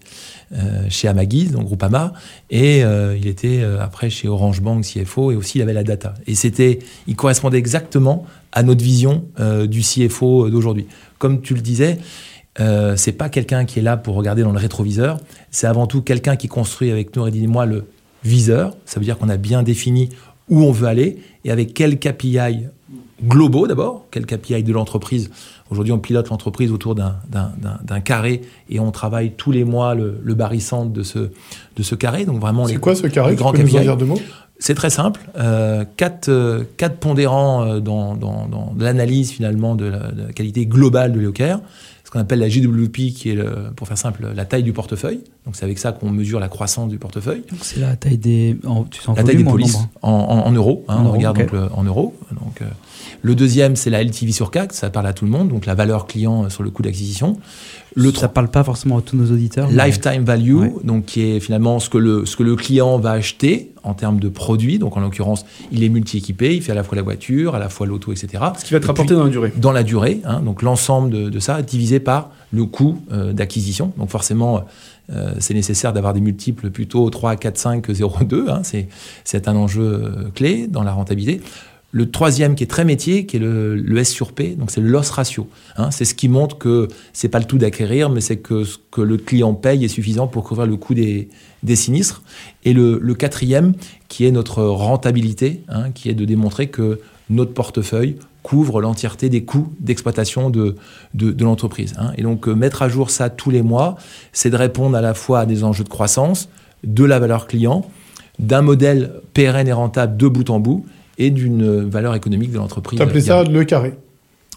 [0.53, 2.13] euh, chez Amagiz, donc Groupama,
[2.49, 5.83] et euh, il était euh, après chez Orange Bank CFO et aussi il avait la
[5.83, 6.13] data.
[6.27, 9.25] Et c'était, il correspondait exactement à notre vision
[9.67, 10.87] du CFO d'aujourd'hui.
[11.19, 11.99] Comme tu le disais,
[12.95, 15.19] c'est pas quelqu'un qui est là pour regarder dans le rétroviseur,
[15.51, 17.85] c'est avant tout quelqu'un qui construit avec nous et moi le
[18.23, 18.75] viseur.
[18.85, 20.09] Ça veut dire qu'on a bien défini
[20.49, 22.67] où on veut aller et avec quel KPI
[23.23, 25.31] globaux d'abord, quel KPI de l'entreprise.
[25.69, 30.33] Aujourd'hui, on pilote l'entreprise autour d'un carré et on travaille tous les mois le, le
[30.33, 32.25] barycentre de ce, de ce carré.
[32.25, 33.35] Donc vraiment, c'est quoi ce carré?
[34.05, 34.19] mots?
[34.59, 35.21] C'est très simple.
[35.37, 40.33] Euh, quatre, euh, quatre, pondérants euh, dans, dans, dans l'analyse finalement de la, de la,
[40.33, 41.59] qualité globale de l'EOCare
[42.07, 45.19] ce qu'on appelle la GWP, qui est, le, pour faire simple, la taille du portefeuille.
[45.43, 47.43] Donc c'est avec ça qu'on mesure la croissance du portefeuille.
[47.61, 48.57] c'est la taille des,
[49.13, 50.85] la taille des polices en, en, euros.
[50.87, 52.15] Hein, on regarde donc en euros.
[52.31, 52.61] Donc,
[53.21, 55.75] le deuxième, c'est la LTV sur CAC, ça parle à tout le monde, donc la
[55.75, 57.37] valeur client sur le coût d'acquisition.
[57.95, 59.69] Le ça ne parle pas forcément à tous nos auditeurs.
[59.71, 63.71] Lifetime value, donc qui est finalement ce que, le, ce que le client va acheter
[63.81, 64.77] en termes de produits.
[64.77, 67.69] Donc en l'occurrence, il est multi-équipé, il fait à la fois la voiture, à la
[67.69, 68.43] fois l'auto, etc.
[68.59, 69.53] Ce qui va être rapporté dans la durée.
[69.57, 73.01] Dans la durée, hein, donc l'ensemble de, de, ça divisé par le coût
[73.33, 73.91] d'acquisition.
[73.97, 74.63] Donc forcément,
[75.11, 78.49] euh, c'est nécessaire d'avoir des multiples plutôt 3, 4, 5 0,2.
[78.49, 78.61] Hein,
[79.23, 81.41] c'est un enjeu euh, clé dans la rentabilité.
[81.97, 84.87] Le troisième qui est très métier, qui est le, S sur P, donc c'est le
[84.87, 85.49] loss ratio.
[85.77, 85.89] Hein.
[85.89, 89.01] c'est ce qui montre que c'est pas le tout d'acquérir, mais c'est que ce que
[89.01, 91.27] le client paye est suffisant pour couvrir le coût des,
[91.73, 92.21] sinistres.
[92.65, 93.73] Et le, quatrième,
[94.09, 96.99] qui est notre rentabilité, hein, qui est de démontrer que
[97.31, 100.75] notre portefeuille couvre l'entièreté des coûts d'exploitation de,
[101.15, 101.95] l'entreprise.
[101.97, 102.11] Hein.
[102.15, 103.95] Et donc, euh, mettre à jour ça tous les mois,
[104.33, 106.47] c'est de répondre à la fois à des enjeux de croissance,
[106.83, 107.89] de la valeur client,
[108.37, 110.85] d'un modèle pérenne et rentable de bout en bout,
[111.17, 112.99] et d'une valeur économique de l'entreprise.
[112.99, 113.93] Tu appelais ça le carré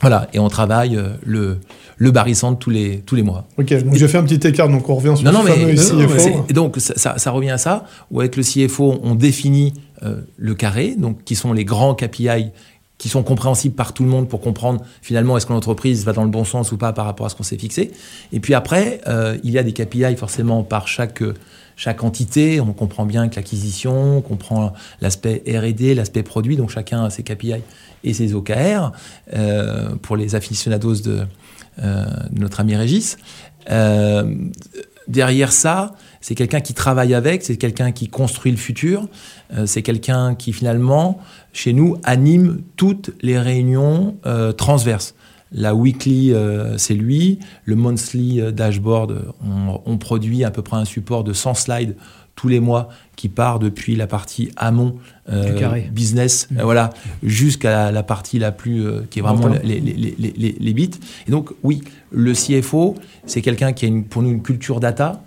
[0.01, 1.59] voilà, et on travaille euh, le,
[1.99, 3.47] le barycentre tous les, tous les mois.
[3.59, 6.47] Ok, donc j'ai fait un petit écart, donc on revient sur non, le fameux CFO.
[6.49, 10.55] et donc ça, ça, revient à ça, où avec le CFO, on définit euh, le
[10.55, 12.51] carré, donc qui sont les grands KPI
[12.97, 16.25] qui sont compréhensibles par tout le monde pour comprendre finalement est-ce que l'entreprise va dans
[16.25, 17.93] le bon sens ou pas par rapport à ce qu'on s'est fixé.
[18.31, 21.23] Et puis après, euh, il y a des KPI forcément par chaque,
[21.81, 22.61] chaque entité.
[22.61, 27.23] On comprend bien que l'acquisition, on comprend l'aspect R&D, l'aspect produit, donc chacun a ses
[27.23, 27.63] KPI
[28.05, 28.93] et ses OKR
[29.33, 31.23] euh, pour les aficionados de,
[31.83, 33.17] euh, de, notre ami Régis.
[35.09, 39.09] derrière ça, c'est quelqu'un qui travaille avec, c'est quelqu'un qui construit le futur,
[39.65, 41.19] c'est quelqu'un qui finalement
[41.53, 45.15] chez nous, anime toutes les réunions euh, transverses.
[45.53, 47.41] La weekly, euh, c'est lui.
[47.65, 49.35] Le monthly euh, dashboard,
[49.85, 51.97] on, produit à peu près un support de 100 slides
[52.37, 54.97] tous les mois qui part depuis la partie amont
[55.93, 56.63] business, mmh.
[56.63, 56.91] voilà,
[57.23, 60.91] jusqu'à la, partie la plus qui est vraiment les, les, les, bits.
[61.29, 62.95] Et donc oui, le CFO,
[63.27, 65.23] c'est quelqu'un qui a une, pour nous une culture data,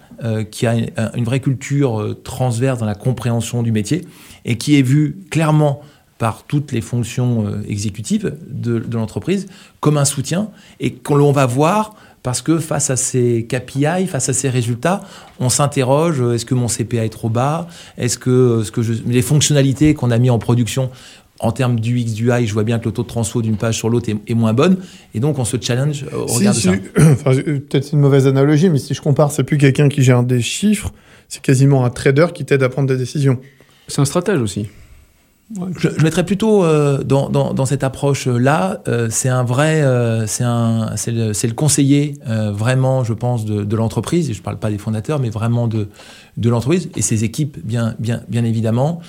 [0.50, 4.02] qui a une, une, vraie culture transverse dans la compréhension du métier
[4.44, 5.82] et qui est vu clairement
[6.18, 9.48] par toutes les fonctions euh, exécutives de, l'entreprise
[9.80, 10.50] comme un soutien
[10.80, 15.02] et qu'on va voir parce que face à ces KPI, face à ces résultats,
[15.40, 17.68] on s'interroge euh, est-ce que mon CPA est trop bas?
[17.98, 20.90] Est-ce que, euh, ce que je, les fonctionnalités qu'on a mis en production
[21.40, 23.58] en termes du X, du Y, je vois bien que le taux de transfo d'une
[23.58, 24.78] page sur l'autre est, moins bonne.
[25.14, 26.72] Et donc, on se challenge au regard de ça.
[26.96, 30.42] Peut-être c'est une mauvaise analogie, mais si je compare, c'est plus quelqu'un qui gère des
[30.42, 30.94] chiffres,
[31.28, 33.40] c'est quasiment un trader qui t'aide à prendre des décisions.
[33.90, 34.70] C'est un stratège aussi.
[35.78, 40.26] Je, je, mettrais plutôt euh, dans, dans, dans, cette approche-là, euh, c'est un vrai, euh,
[40.26, 44.32] c'est le, le, conseiller vraiment, je pense, de, de l'entreprise.
[44.32, 45.90] Je ne parle pas des fondateurs, mais vraiment de,
[46.38, 49.02] de l'entreprise et ses équipes, bien, bien, bien évidemment,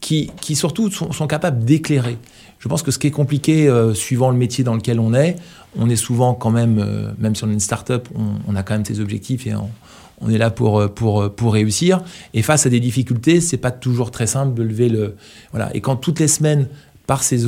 [0.00, 2.18] qui, qui surtout sont, sont capables d'éclairer.
[2.58, 5.36] Je pense que ce qui est compliqué, suivant le métier dans lequel on est,
[5.78, 8.74] on est souvent quand même, même si on est une start-up, on, on a quand
[8.74, 9.70] même ses objectifs et on,
[10.20, 12.02] on est là pour, euh, pour, euh, pour réussir.
[12.34, 15.16] Et face à des difficultés, c'est pas toujours très simple de lever le.
[15.50, 15.74] Voilà.
[15.74, 16.68] Et quand toutes les semaines,
[17.06, 17.46] par ces,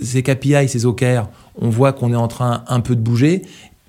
[0.00, 3.42] ces KPI, ces OKR, on voit qu'on est en train un peu de bouger,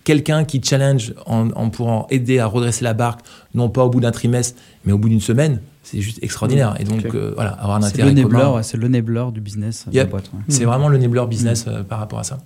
[0.03, 3.21] quelqu'un qui challenge en, en, pourrant aider à redresser la barque,
[3.53, 6.75] non pas au bout d'un trimestre, mais au bout d'une semaine, c'est juste extraordinaire.
[6.79, 8.13] Et donc, euh, voilà, avoir un intérêt.
[8.61, 10.29] C'est le enabler du business de la boîte.
[10.47, 11.69] C'est vraiment le enabler business mm.
[11.69, 12.39] euh, par rapport à ça.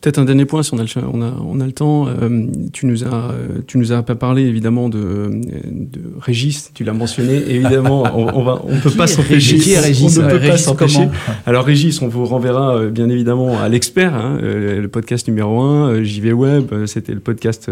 [0.00, 2.08] Peut-être un dernier point, si on a le, on a, on a le temps.
[2.08, 3.34] Euh, tu, nous as,
[3.66, 7.42] tu nous as pas parlé évidemment de, de Régis, tu l'as mentionné.
[7.58, 9.58] Évidemment, on, on, va, on peut pas s'empêcher.
[9.58, 11.08] Qui est Régis On ne peut pas s'empêcher.
[11.46, 16.32] Alors Régis, on vous renverra bien évidemment à l'expert, hein, le podcast numéro 1, JV
[16.32, 17.70] Web, c'était le podcast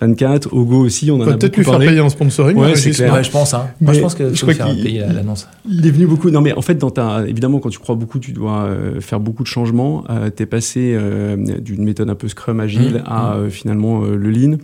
[0.00, 1.38] 24, Ogo aussi, on en a beaucoup parlé.
[1.38, 2.56] Peut-être lui faire payer un sponsoring.
[2.56, 3.22] Ouais, c'est clair.
[3.22, 3.54] je pense.
[3.54, 3.68] Hein.
[3.80, 5.48] Moi, je pense que je crois l'annonce.
[5.68, 6.30] Il est venu beaucoup.
[6.30, 9.20] Non, mais en fait, dans ta, évidemment, quand tu crois beaucoup, tu dois euh, faire
[9.20, 10.04] beaucoup de changements.
[10.10, 13.50] Euh, tu es passé euh, d'une méthode un peu Scrum agile mmh, à mmh.
[13.50, 14.56] finalement le Lean.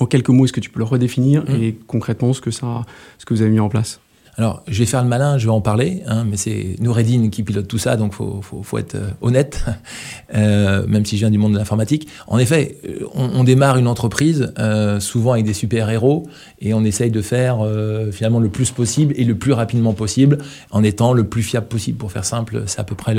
[0.00, 1.62] En quelques mots, est-ce que tu peux le redéfinir mmh.
[1.62, 2.82] et concrètement ce que, ça,
[3.18, 4.00] ce que vous avez mis en place?
[4.38, 7.42] Alors, je vais faire le malin, je vais en parler, hein, mais c'est Noureddin qui
[7.42, 9.64] pilote tout ça, donc faut, faut, être euh, honnête,
[10.36, 12.06] euh, même si je viens du monde de l'informatique.
[12.28, 14.52] En effet, euh, on, démarre une entreprise
[15.00, 16.28] souvent avec des super-héros
[16.60, 17.60] et on essaye de faire
[18.12, 20.38] finalement le plus possible et le plus rapidement possible
[20.70, 21.96] en étant le plus fiable possible.
[21.96, 23.16] Pour faire simple, c'est à peu près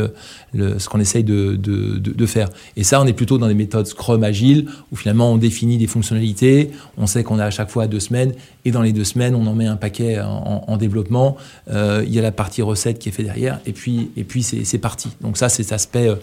[0.53, 2.49] ce qu'on essaye de, de, faire.
[2.77, 5.87] Et ça, on est plutôt dans des méthodes Scrum Agile où finalement on définit des
[5.87, 8.33] fonctionnalités, on sait qu'on a à chaque fois deux semaines
[8.69, 11.37] et dans les deux semaines, on en met un paquet en, en développement
[11.69, 14.43] euh, il y a la partie recette qui est fait derrière, et puis, et puis
[14.43, 15.09] c'est parti.
[15.21, 16.15] Donc ça, c'est cet aspect euh,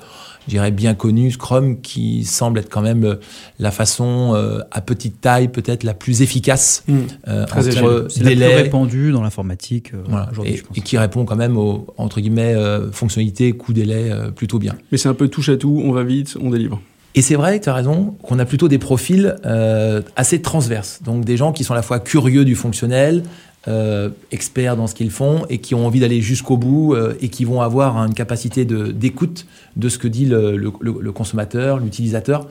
[0.47, 3.17] je dirais, bien connu, Scrum, qui semble être quand même
[3.59, 4.33] la façon
[4.71, 6.99] à petite taille peut-être la plus efficace mmh.
[7.27, 9.91] entre C'est la plus répandue dans l'informatique
[10.33, 12.55] aujourd'hui, et, et, qui répond quand même aux, entre guillemets,
[12.93, 14.77] fonctionnalités, coût délai plutôt bien.
[14.93, 16.81] Mais c'est un peu touche à tout, on va vite, on délivre.
[17.17, 21.03] Et c'est vrai, tu as raison, qu'on a plutôt des profils euh, assez transverses.
[21.03, 23.23] Donc des gens qui sont à la fois curieux du fonctionnel,
[23.69, 27.31] euh, experts dans ce qu'ils font et qui ont envie d'aller jusqu'au bout euh, et
[27.31, 32.47] qui vont avoir une capacité d'écoute de, ce que dit le, le consommateur, l'utilisateur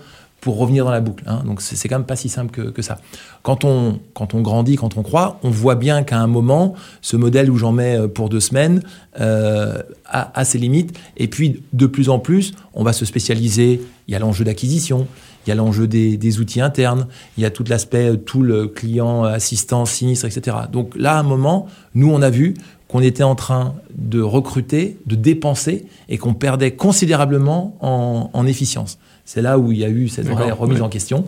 [0.45, 1.23] pour revenir dans la boucle.
[1.25, 1.41] Hein.
[1.43, 2.99] Donc c'est quand même pas si simple que, ça.
[3.41, 7.17] Quand on, quand on grandit, quand on croit, on voit bien qu'à un moment, ce
[7.17, 8.84] modèle où j'en mets euh, pour deux semaines
[9.19, 10.95] euh, a, ses limites.
[11.17, 13.81] Et puis de plus en plus, on va se spécialiser.
[14.08, 15.08] Il y a l'enjeu d'acquisition,
[15.47, 17.08] il y a l'enjeu des, outils internes,
[17.39, 20.58] il y a tout l'aspect, euh, tout le client, assistant, sinistre, etc.
[20.71, 22.53] Donc là, à un moment, nous, on a vu
[22.88, 28.99] qu'on était en train de recruter, de dépenser, et qu'on perdait considérablement en, en efficience.
[29.25, 31.27] C'est là où il y a eu cette vraie remise en question.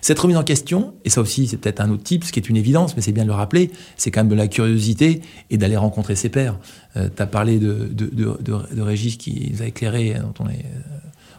[0.00, 2.48] Cette remise en question, et ça aussi c'est peut-être un autre type, ce qui est
[2.48, 5.58] une évidence, mais c'est bien de le rappeler, c'est quand même de la curiosité et
[5.58, 6.58] d'aller rencontrer ses pairs.
[6.96, 10.48] Euh, tu as parlé de, de, de, de, Régis qui nous a éclairé, dont on
[10.48, 10.64] est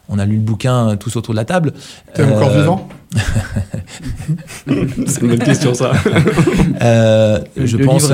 [0.09, 1.73] on a lu le bouquin euh, tous autour de la table.
[2.13, 2.87] T'es encore euh, vivant?
[5.07, 5.91] C'est une bonne question, ça.
[6.81, 8.11] Euh, je pense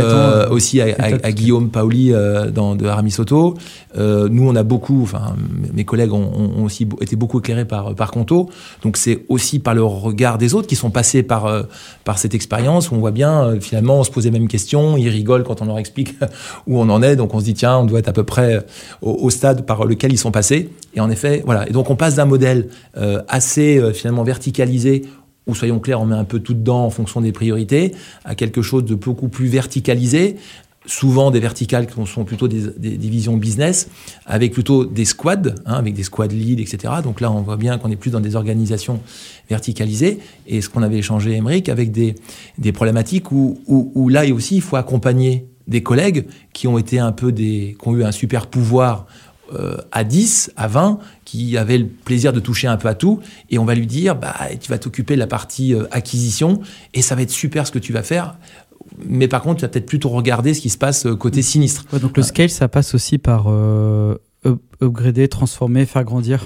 [0.51, 2.13] aussi à, Guillaume Paoli
[2.53, 3.55] dans, de Aramis Soto.
[3.95, 5.35] nous, on a beaucoup, enfin,
[5.73, 8.49] mes collègues ont, aussi été beaucoup éclairés par, par Conto.
[8.83, 11.65] Donc, c'est aussi par le regard des autres qui sont passés par,
[12.03, 14.97] par cette expérience où on voit bien, finalement, on se pose les mêmes questions.
[14.97, 16.15] Ils rigolent quand on leur explique
[16.67, 17.15] où on en est.
[17.15, 18.65] Donc, on se dit, tiens, on doit être à peu près
[19.01, 20.69] au, au stade par lequel ils sont passés.
[20.95, 21.69] Et en effet, voilà.
[21.69, 24.88] Et donc on passe d'un modèle euh, assez euh, finalement verticalisé
[25.47, 28.61] où soyons clairs, on met un peu tout dedans en fonction des priorités, à quelque
[28.61, 30.35] chose de beaucoup plus verticalisé,
[30.85, 33.89] souvent des verticales qui sont plutôt des, divisions business,
[34.25, 36.93] avec plutôt des squads, hein, avec des squad leads, etc.
[37.03, 39.01] Donc là, on voit bien qu'on est plus dans des organisations
[39.49, 40.19] verticalisées.
[40.47, 42.15] Et ce qu'on avait échangé, Emmerich, avec des,
[42.73, 47.11] problématiques où, où, où, là aussi, il faut accompagner des collègues qui ont été un
[47.11, 49.05] peu des, qui ont eu un super pouvoir
[49.53, 53.19] euh, à 10, à 20, qui avait le plaisir de toucher un peu à tout,
[53.49, 56.61] et on va lui dire, bah, tu vas t'occuper de la partie euh, acquisition,
[56.93, 58.37] et ça va être super ce que tu vas faire.
[59.05, 61.85] Mais par contre, tu vas peut-être plutôt regarder ce qui se passe euh, côté sinistre.
[61.99, 63.47] donc le scale, ça passe aussi par
[64.81, 66.45] upgrader, transformer, faire grandir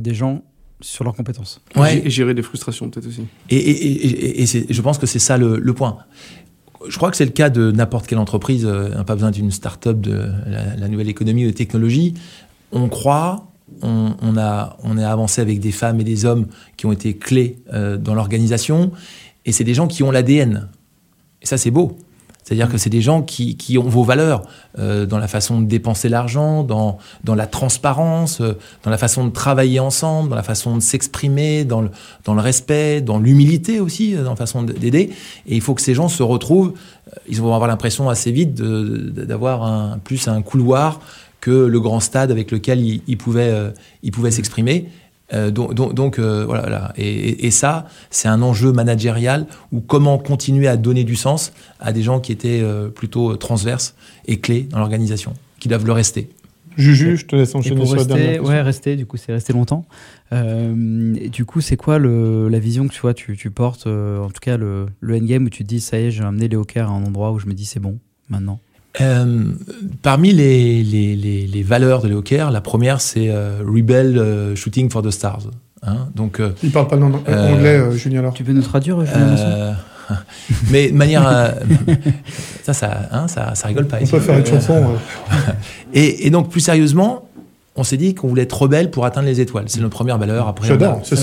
[0.00, 0.42] des gens
[0.80, 1.60] sur leurs compétences.
[1.74, 2.06] Ouais.
[2.06, 3.22] Et gérer des frustrations peut-être aussi.
[3.50, 5.98] Et, je pense que c'est ça le, le point
[6.88, 8.64] je crois que c'est le cas de n'importe quelle entreprise.
[8.66, 12.14] N'a pas besoin d'une start-up de la, nouvelle économie ou de technologie.
[12.72, 13.48] On croit,
[13.82, 16.46] on, a, est avancé avec des femmes et des hommes
[16.76, 18.92] qui ont été clés euh, dans l'organisation.
[19.44, 20.68] Et c'est des gens qui ont l'ADN.
[21.42, 21.96] Et ça, c'est beau.
[22.46, 24.42] C'est-à-dire que c'est des gens qui, qui, ont vos valeurs
[24.78, 29.26] euh, dans la façon de dépenser l'argent, dans, dans la transparence, euh, dans la façon
[29.26, 31.90] de travailler ensemble, dans la façon de s'exprimer, dans le,
[32.22, 35.10] dans le respect, dans l'humilité aussi, euh, dans la façon d'aider.
[35.48, 36.74] Et il faut que ces gens se retrouvent.
[37.28, 41.00] Ils vont avoir l'impression assez vite d'avoir un, plus un couloir
[41.40, 43.72] que le grand stade avec lequel ils, ils pouvaient,
[44.04, 44.86] ils pouvaient s'exprimer.
[45.32, 50.76] Euh, donc, donc, euh, voilà, Et, ça, c'est un enjeu managérial ou comment continuer à
[50.76, 53.94] donner du sens à des gens qui étaient euh, plutôt transverses
[54.26, 56.28] et clés dans l'organisation, qui doivent le rester.
[56.76, 59.86] Juju, je te laisse enchaîner sur la dernière Ouais, rester, du coup, c'est resté longtemps.
[60.30, 64.28] et du coup, c'est quoi le, la vision que tu vois, tu, tu portes, en
[64.28, 66.56] tout cas le, le endgame où tu te dis, ça y est, j'ai amené les
[66.56, 68.60] hawkers à un endroit où je me dis, c'est bon, maintenant?
[69.00, 69.44] Euh,
[70.02, 75.02] parmi les, les, les, valeurs de Leo la première c'est euh, Rebel euh, Shooting for
[75.02, 75.48] the Stars.
[75.82, 78.34] Hein donc, Il parle pas anglais, Julien alors.
[78.34, 79.76] Tu peux nous traduire, Julien
[80.70, 81.22] Mais de manière.
[82.62, 83.98] ça, ça, hein, ça, ça, rigole pas.
[84.00, 84.84] On peut faire une chanson.
[85.92, 87.25] et, et, donc, plus sérieusement,
[87.76, 89.64] on s'est dit qu'on voulait être rebelle pour atteindre les étoiles.
[89.68, 90.48] C'est notre première valeur.
[90.48, 91.16] Après, J'adore, c'est.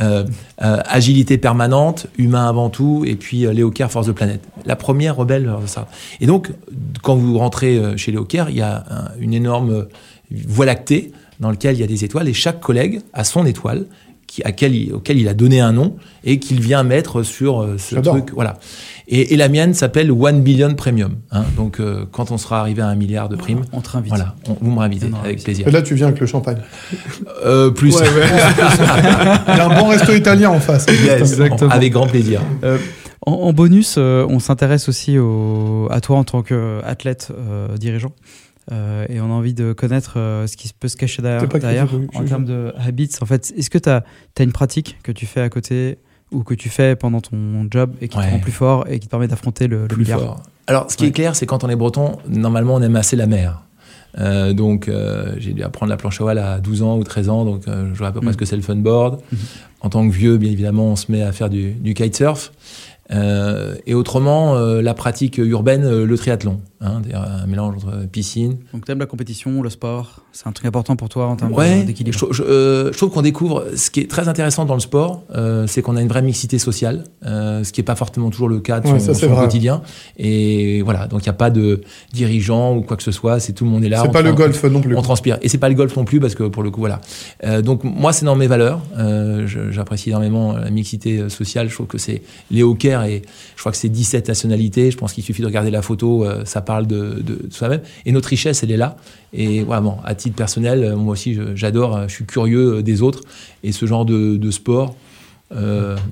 [0.00, 0.24] Euh,
[0.62, 4.42] euh, agilité permanente, humain avant tout, et puis euh, Léo Force de planète.
[4.66, 5.86] La première rebelle, ça.
[6.20, 6.50] Et donc,
[7.02, 8.84] quand vous rentrez chez Léo il y a
[9.18, 9.86] une énorme
[10.30, 13.86] voie lactée dans laquelle il y a des étoiles, et chaque collègue a son étoile,
[14.30, 17.96] qui, à quel, auquel il a donné un nom, et qu'il vient mettre sur ce
[17.96, 18.30] truc.
[18.32, 18.58] Voilà.
[19.12, 21.16] Et, la mienne s'appelle One Billion Premium.
[21.32, 21.42] Hein.
[21.56, 24.10] Donc, euh, quand on sera arrivé à un milliard de primes, on te invite.
[24.10, 25.66] Voilà, vous me réinvitez avec plaisir.
[25.66, 26.58] Et là, tu viens avec le champagne.
[27.44, 27.96] Euh, plus.
[27.96, 28.06] Ouais,
[29.48, 30.86] Il y a un bon resto italien en face.
[30.88, 31.70] Exactement.
[31.70, 32.40] Avec grand plaisir.
[32.62, 32.78] Euh,
[33.26, 35.16] en, bonus, on s'intéresse aussi
[35.90, 37.32] à toi en tant qu'athlète
[37.78, 38.12] dirigeant.
[38.70, 42.72] Et on a envie de connaître ce qui peut se cacher derrière, en termes de
[42.78, 43.10] habits.
[43.20, 44.04] En fait, est-ce que tu as,
[44.38, 45.98] as, une pratique que tu fais à côté
[46.30, 49.06] ou que tu fais pendant ton job et qui te rend plus fort et qui
[49.06, 51.76] te permet d'affronter le, le milliard Alors, ce qui est clair, c'est quand on est
[51.76, 53.62] breton, normalement, on aime assez la mer.
[54.52, 54.90] donc
[55.38, 57.98] j'ai dû apprendre la planche à voile à 12 ans ou 13 ans, donc je
[57.98, 59.16] vois à peu près ce que c'est le funboard.
[59.16, 59.22] board.
[59.80, 62.52] En tant que vieux, bien évidemment, on se met à faire du, du kitesurf.
[63.12, 68.58] Euh, et autrement, euh, la pratique urbaine, euh, le triathlon, hein, un mélange entre piscine.
[68.72, 71.54] Donc tu aimes la compétition, le sport, c'est un truc important pour toi en termes
[71.84, 72.16] d'équilibre?
[72.16, 75.22] Je, je, trouve qu'on découvre ce qui est très intéressant dans le sport,
[75.66, 78.80] c'est qu'on a une vraie mixité sociale, ce qui n'est pas forcément toujours le cas
[78.80, 79.82] de son, quotidien.
[80.16, 81.80] Et voilà, donc il n'y a pas de
[82.12, 84.02] dirigeant ou quoi que ce soit, c'est tout le monde est là.
[84.02, 84.96] C'est pas le golf non plus.
[84.96, 85.38] On transpire.
[85.42, 87.00] Et c'est pas le golf non plus parce que pour le coup, voilà.
[87.62, 88.80] donc moi, c'est dans mes valeurs.
[89.70, 91.68] J'apprécie énormément la mixité sociale.
[91.68, 93.22] Je trouve que c'est les hockey et
[93.56, 94.90] je crois que c'est 17 nationalités.
[94.90, 97.80] Je pense qu'il suffit de regarder la photo, euh, ça parle de, soi-même.
[98.06, 98.96] Et notre richesse, elle est là.
[99.32, 103.22] Et vraiment, à titre personnel, euh, moi aussi, j'adore, euh, je, suis curieux des autres.
[103.64, 104.94] Et ce genre de, sport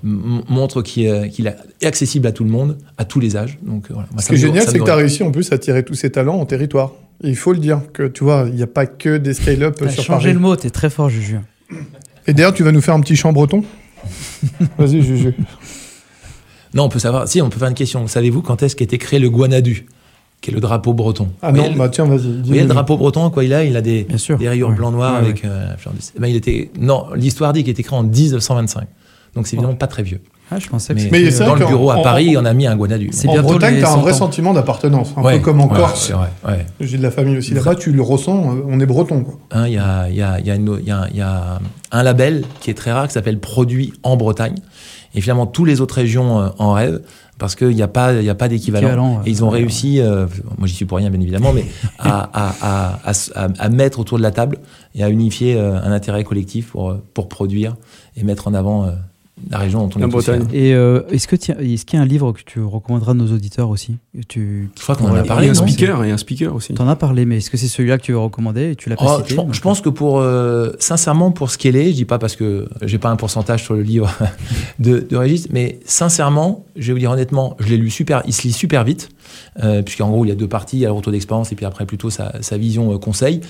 [0.03, 3.59] montre qu'il est, accessible à tout le monde, à tous les âges.
[3.63, 5.85] Donc, voilà, Ce qui est génial, c'est que tu as réussi en plus à tirer
[5.85, 6.93] tous ces talents en territoire.
[7.23, 9.87] il faut le dire, que tu vois, il n'y a pas que des scale-up sur
[9.87, 10.03] Paris.
[10.03, 11.39] changer le mot, tu es très fort, Juju.
[12.27, 13.63] Et d'ailleurs, tu vas nous faire un petit chant breton
[14.79, 15.35] Vas-y, Juju.
[16.75, 17.29] Non, on peut savoir.
[17.29, 18.07] Si, on peut faire une question.
[18.07, 19.87] Savez-vous quand est-ce qu'était créé le Guanadu?
[20.41, 21.29] Qui est le drapeau breton.
[21.43, 22.39] Ah non, bah tiens, vas-y.
[22.39, 24.07] Vous voyez le drapeau breton, quoi il a Il a des,
[24.39, 25.45] des rayures blanc-noir avec.
[25.45, 25.75] Euh,
[26.19, 28.87] ben, il était, non, l'histoire dit qu'il était créé en 1925.
[29.35, 30.21] Donc c'est évidemment pas très vieux.
[30.51, 33.11] Ah, je pensais que mais, dans le bureau à Paris, on a mis un Guanadu.
[33.27, 36.13] En Bretagne, tu as un vrai sentiment d'appartenance, un peu comme en Corse.
[36.81, 39.25] J'ai de la famille aussi là-bas, tu le ressens, euh, on est breton.
[39.55, 41.59] Il y, a, y, a, y, y, a,
[41.91, 44.57] un label qui est très rare qui s'appelle Produit en Bretagne.
[45.15, 47.01] Et finalement, toutes les autres régions euh, en rêvent
[47.39, 49.23] parce qu'il n'y a pas, il a pas d'équivalent.
[49.25, 50.27] Et ils ont réussi, euh,
[50.59, 51.65] moi j'y suis pour rien bien évidemment, mais
[51.99, 54.59] à, à, à, à, mettre autour de la table
[54.95, 57.77] et à unifier euh, un intérêt collectif pour, pour produire
[58.17, 58.91] et mettre en avant
[59.51, 60.47] la région dont on est Bretagne.
[60.53, 63.33] Et euh, est-ce que est-ce qu'il y a un livre que tu recommanderas à nos
[63.33, 63.97] auditeurs aussi
[64.29, 65.47] tu, Je crois qu'on en a parlé.
[65.47, 66.75] Il y a un speaker, et un speaker aussi.
[66.79, 68.97] en as parlé, mais est-ce que c'est celui-là que tu veux recommander et tu l'as
[68.97, 72.05] pas oh, cité Je, pense, que pour euh, sincèrement pour ce qu'elle est, je dis
[72.05, 74.11] pas parce que j'ai pas un pourcentage sur le livre
[74.79, 78.33] de, de Régis, mais sincèrement, je vais vous dire honnêtement, je l'ai lu super, il
[78.33, 79.11] se lit super vite.
[79.63, 81.55] Euh, puisqu'en gros il y a deux parties, il y a le retour d'expérience et
[81.55, 83.41] puis après plutôt sa, sa vision euh, conseil.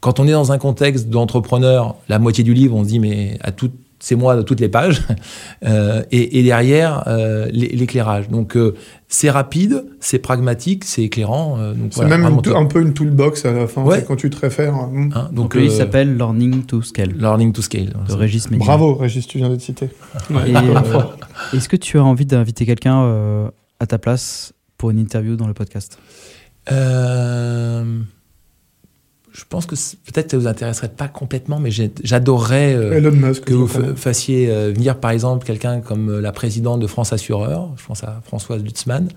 [0.00, 3.38] Quand on est dans un contexte d'entrepreneur, la moitié du livre, on se dit mais
[3.42, 5.02] à toute c'est moi de toutes les pages,
[5.64, 8.28] euh, et, derrière euh, l'éclairage.
[8.28, 8.74] Donc euh,
[9.08, 11.58] c'est rapide, c'est pragmatique, c'est éclairant.
[11.90, 14.74] c'est même un peu une toolbox à la fin, quand tu te réfères.
[14.74, 15.10] Hein.
[15.14, 17.14] Hein, donc, il s'appelle Learning to Scale.
[17.16, 17.92] Learning to Scale.
[18.08, 19.88] De Régis Bravo Régis, tu viens de citer.
[21.54, 25.54] Est-ce que tu as envie d'inviter quelqu'un à ta place pour une interview dans le
[25.54, 25.98] podcast?
[29.32, 34.50] Je pense que peut-être ça vous intéresserait pas complètement, mais j'adorerais euh, que vous fassiez
[34.50, 38.20] euh, venir par exemple quelqu'un comme euh, la présidente de France Assureur, je pense à
[38.24, 39.08] Françoise Lutzmann,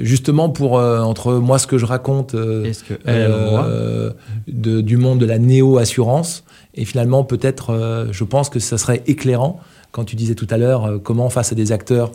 [0.00, 4.12] justement pour entre moi ce que je raconte que
[4.48, 6.44] de, du monde de la néo-assurance.
[6.74, 9.60] Et finalement peut-être, je pense que ça serait éclairant
[9.90, 12.12] quand tu disais tout à l'heure comment face à des acteurs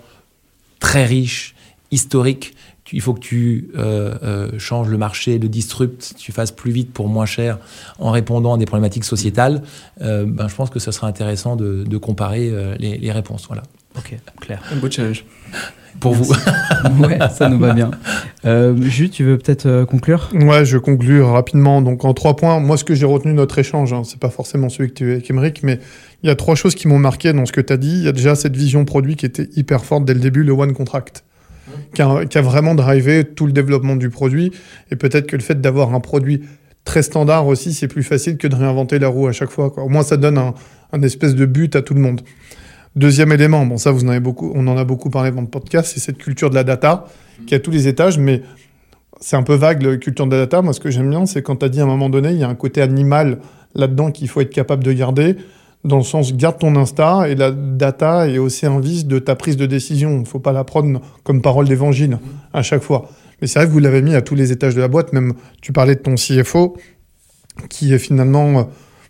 [0.80, 1.56] très riches,
[1.92, 2.54] historiques,
[2.92, 6.92] il faut que tu euh, euh, changes le marché, le disruptes, tu fasses plus vite
[6.92, 7.60] pour moins cher
[8.00, 9.64] en répondant à des problématiques sociétales,
[10.02, 13.46] euh, ben, je pense que ce serait intéressant de, comparer les, réponses.
[13.48, 13.64] Voilà.
[13.96, 14.62] Ok, clair.
[14.72, 15.24] Un beau challenge.
[16.00, 16.34] Pour vous.
[17.00, 17.92] ouais, ça nous va bien.
[18.82, 20.30] Jules, tu veux peut-être conclure?
[20.34, 21.82] Ouais, je conclue rapidement.
[21.82, 24.32] Donc en trois points, moi ce que j'ai retenu de notre échange, hein, c'est pas
[24.32, 25.80] forcément celui que tu es avec Emmerich, mais
[26.24, 27.94] il y a trois choses qui m'ont marqué dans ce que tu as dit.
[27.94, 30.52] Il y a déjà cette vision produit qui était hyper forte dès le début, le
[30.52, 31.24] one contract
[31.94, 34.52] qui a, vraiment drivé tout le développement du produit.
[34.92, 36.42] Et peut-être que le fait d'avoir un produit
[36.86, 39.70] très standard aussi, c'est plus facile que de réinventer la roue à chaque fois.
[39.70, 39.84] Quoi.
[39.84, 42.22] Au moins, ça donne un, espèce de but à tout le monde.
[42.96, 45.48] Deuxième élément, bon ça vous en avez beaucoup, on en a beaucoup parlé dans le
[45.48, 47.08] podcast, c'est cette culture de la data
[47.48, 48.44] qui a tous les étages, mais
[49.20, 50.62] c'est un peu vague la culture de la data.
[50.62, 52.38] Moi, ce que j'aime bien, c'est quand tu as dit à un moment donné, il
[52.38, 53.40] y a un côté animal
[53.74, 55.38] là-dedans qu'il faut être capable de garder
[55.84, 59.36] dans le sens garde ton Insta et la data est aussi un vice de ta
[59.36, 60.12] prise de décision.
[60.12, 62.20] Il ne faut pas la prendre comme parole d'évangile
[62.54, 63.10] à chaque fois.
[63.42, 65.12] Mais c'est vrai que vous l'avez mis à tous les étages de la boîte.
[65.12, 66.78] Même tu parlais de ton CFO
[67.70, 68.64] qui est finalement euh,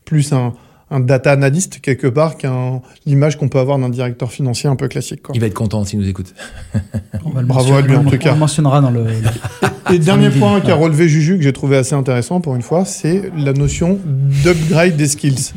[0.05, 0.53] plus un,
[0.99, 5.21] data analyst quelque part qu'un l'image qu'on peut avoir d'un directeur financier un peu classique.
[5.33, 6.35] Il va être content s'il nous écoute.
[7.25, 8.31] Bravo à lui en tout cas.
[8.31, 9.07] On le mentionnera dans le.
[9.91, 13.31] Et dernier point qu'a relevé Juju que j'ai trouvé assez intéressant pour une fois, c'est
[13.35, 15.53] la notion d'upgrade des skills.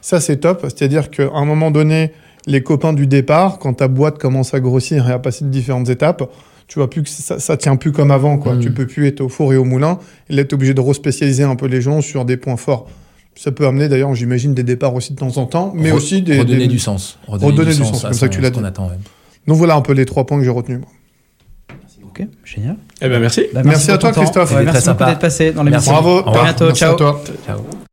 [0.00, 0.62] Ça, c'est top.
[0.62, 2.12] C'est-à-dire qu'à un moment donné,
[2.46, 5.88] les copains du départ, quand ta boîte commence à grossir et à passer de différentes
[5.88, 6.30] étapes,
[6.68, 8.54] tu vois plus que ça, ça tient plus comme avant, quoi.
[8.54, 8.60] Mm.
[8.60, 9.98] Tu peux plus être au four et au moulin.
[10.28, 12.88] Et là, tu es obligé de respécialiser un peu les gens sur des points forts.
[13.34, 16.40] Ça peut amener d'ailleurs, j'imagine, des départs aussi de temps en temps, mais aussi des.
[16.40, 17.18] Redonner du sens.
[17.26, 18.60] Redonner, du, sens, comme ça que tu l'as dit.
[19.46, 20.80] Donc voilà un peu les trois points que j'ai retenus.
[22.04, 22.76] Ok, génial.
[23.00, 23.46] Eh ben merci.
[23.54, 24.12] Bah, Merci à toi.
[24.12, 24.52] Christophe.
[24.54, 25.64] Ouais, merci d'être passé dans.
[25.64, 26.28] Bravo.
[26.28, 26.66] À bientôt.
[26.66, 26.94] Merci Ciao.
[26.94, 27.22] à toi.
[27.46, 27.60] Ciao.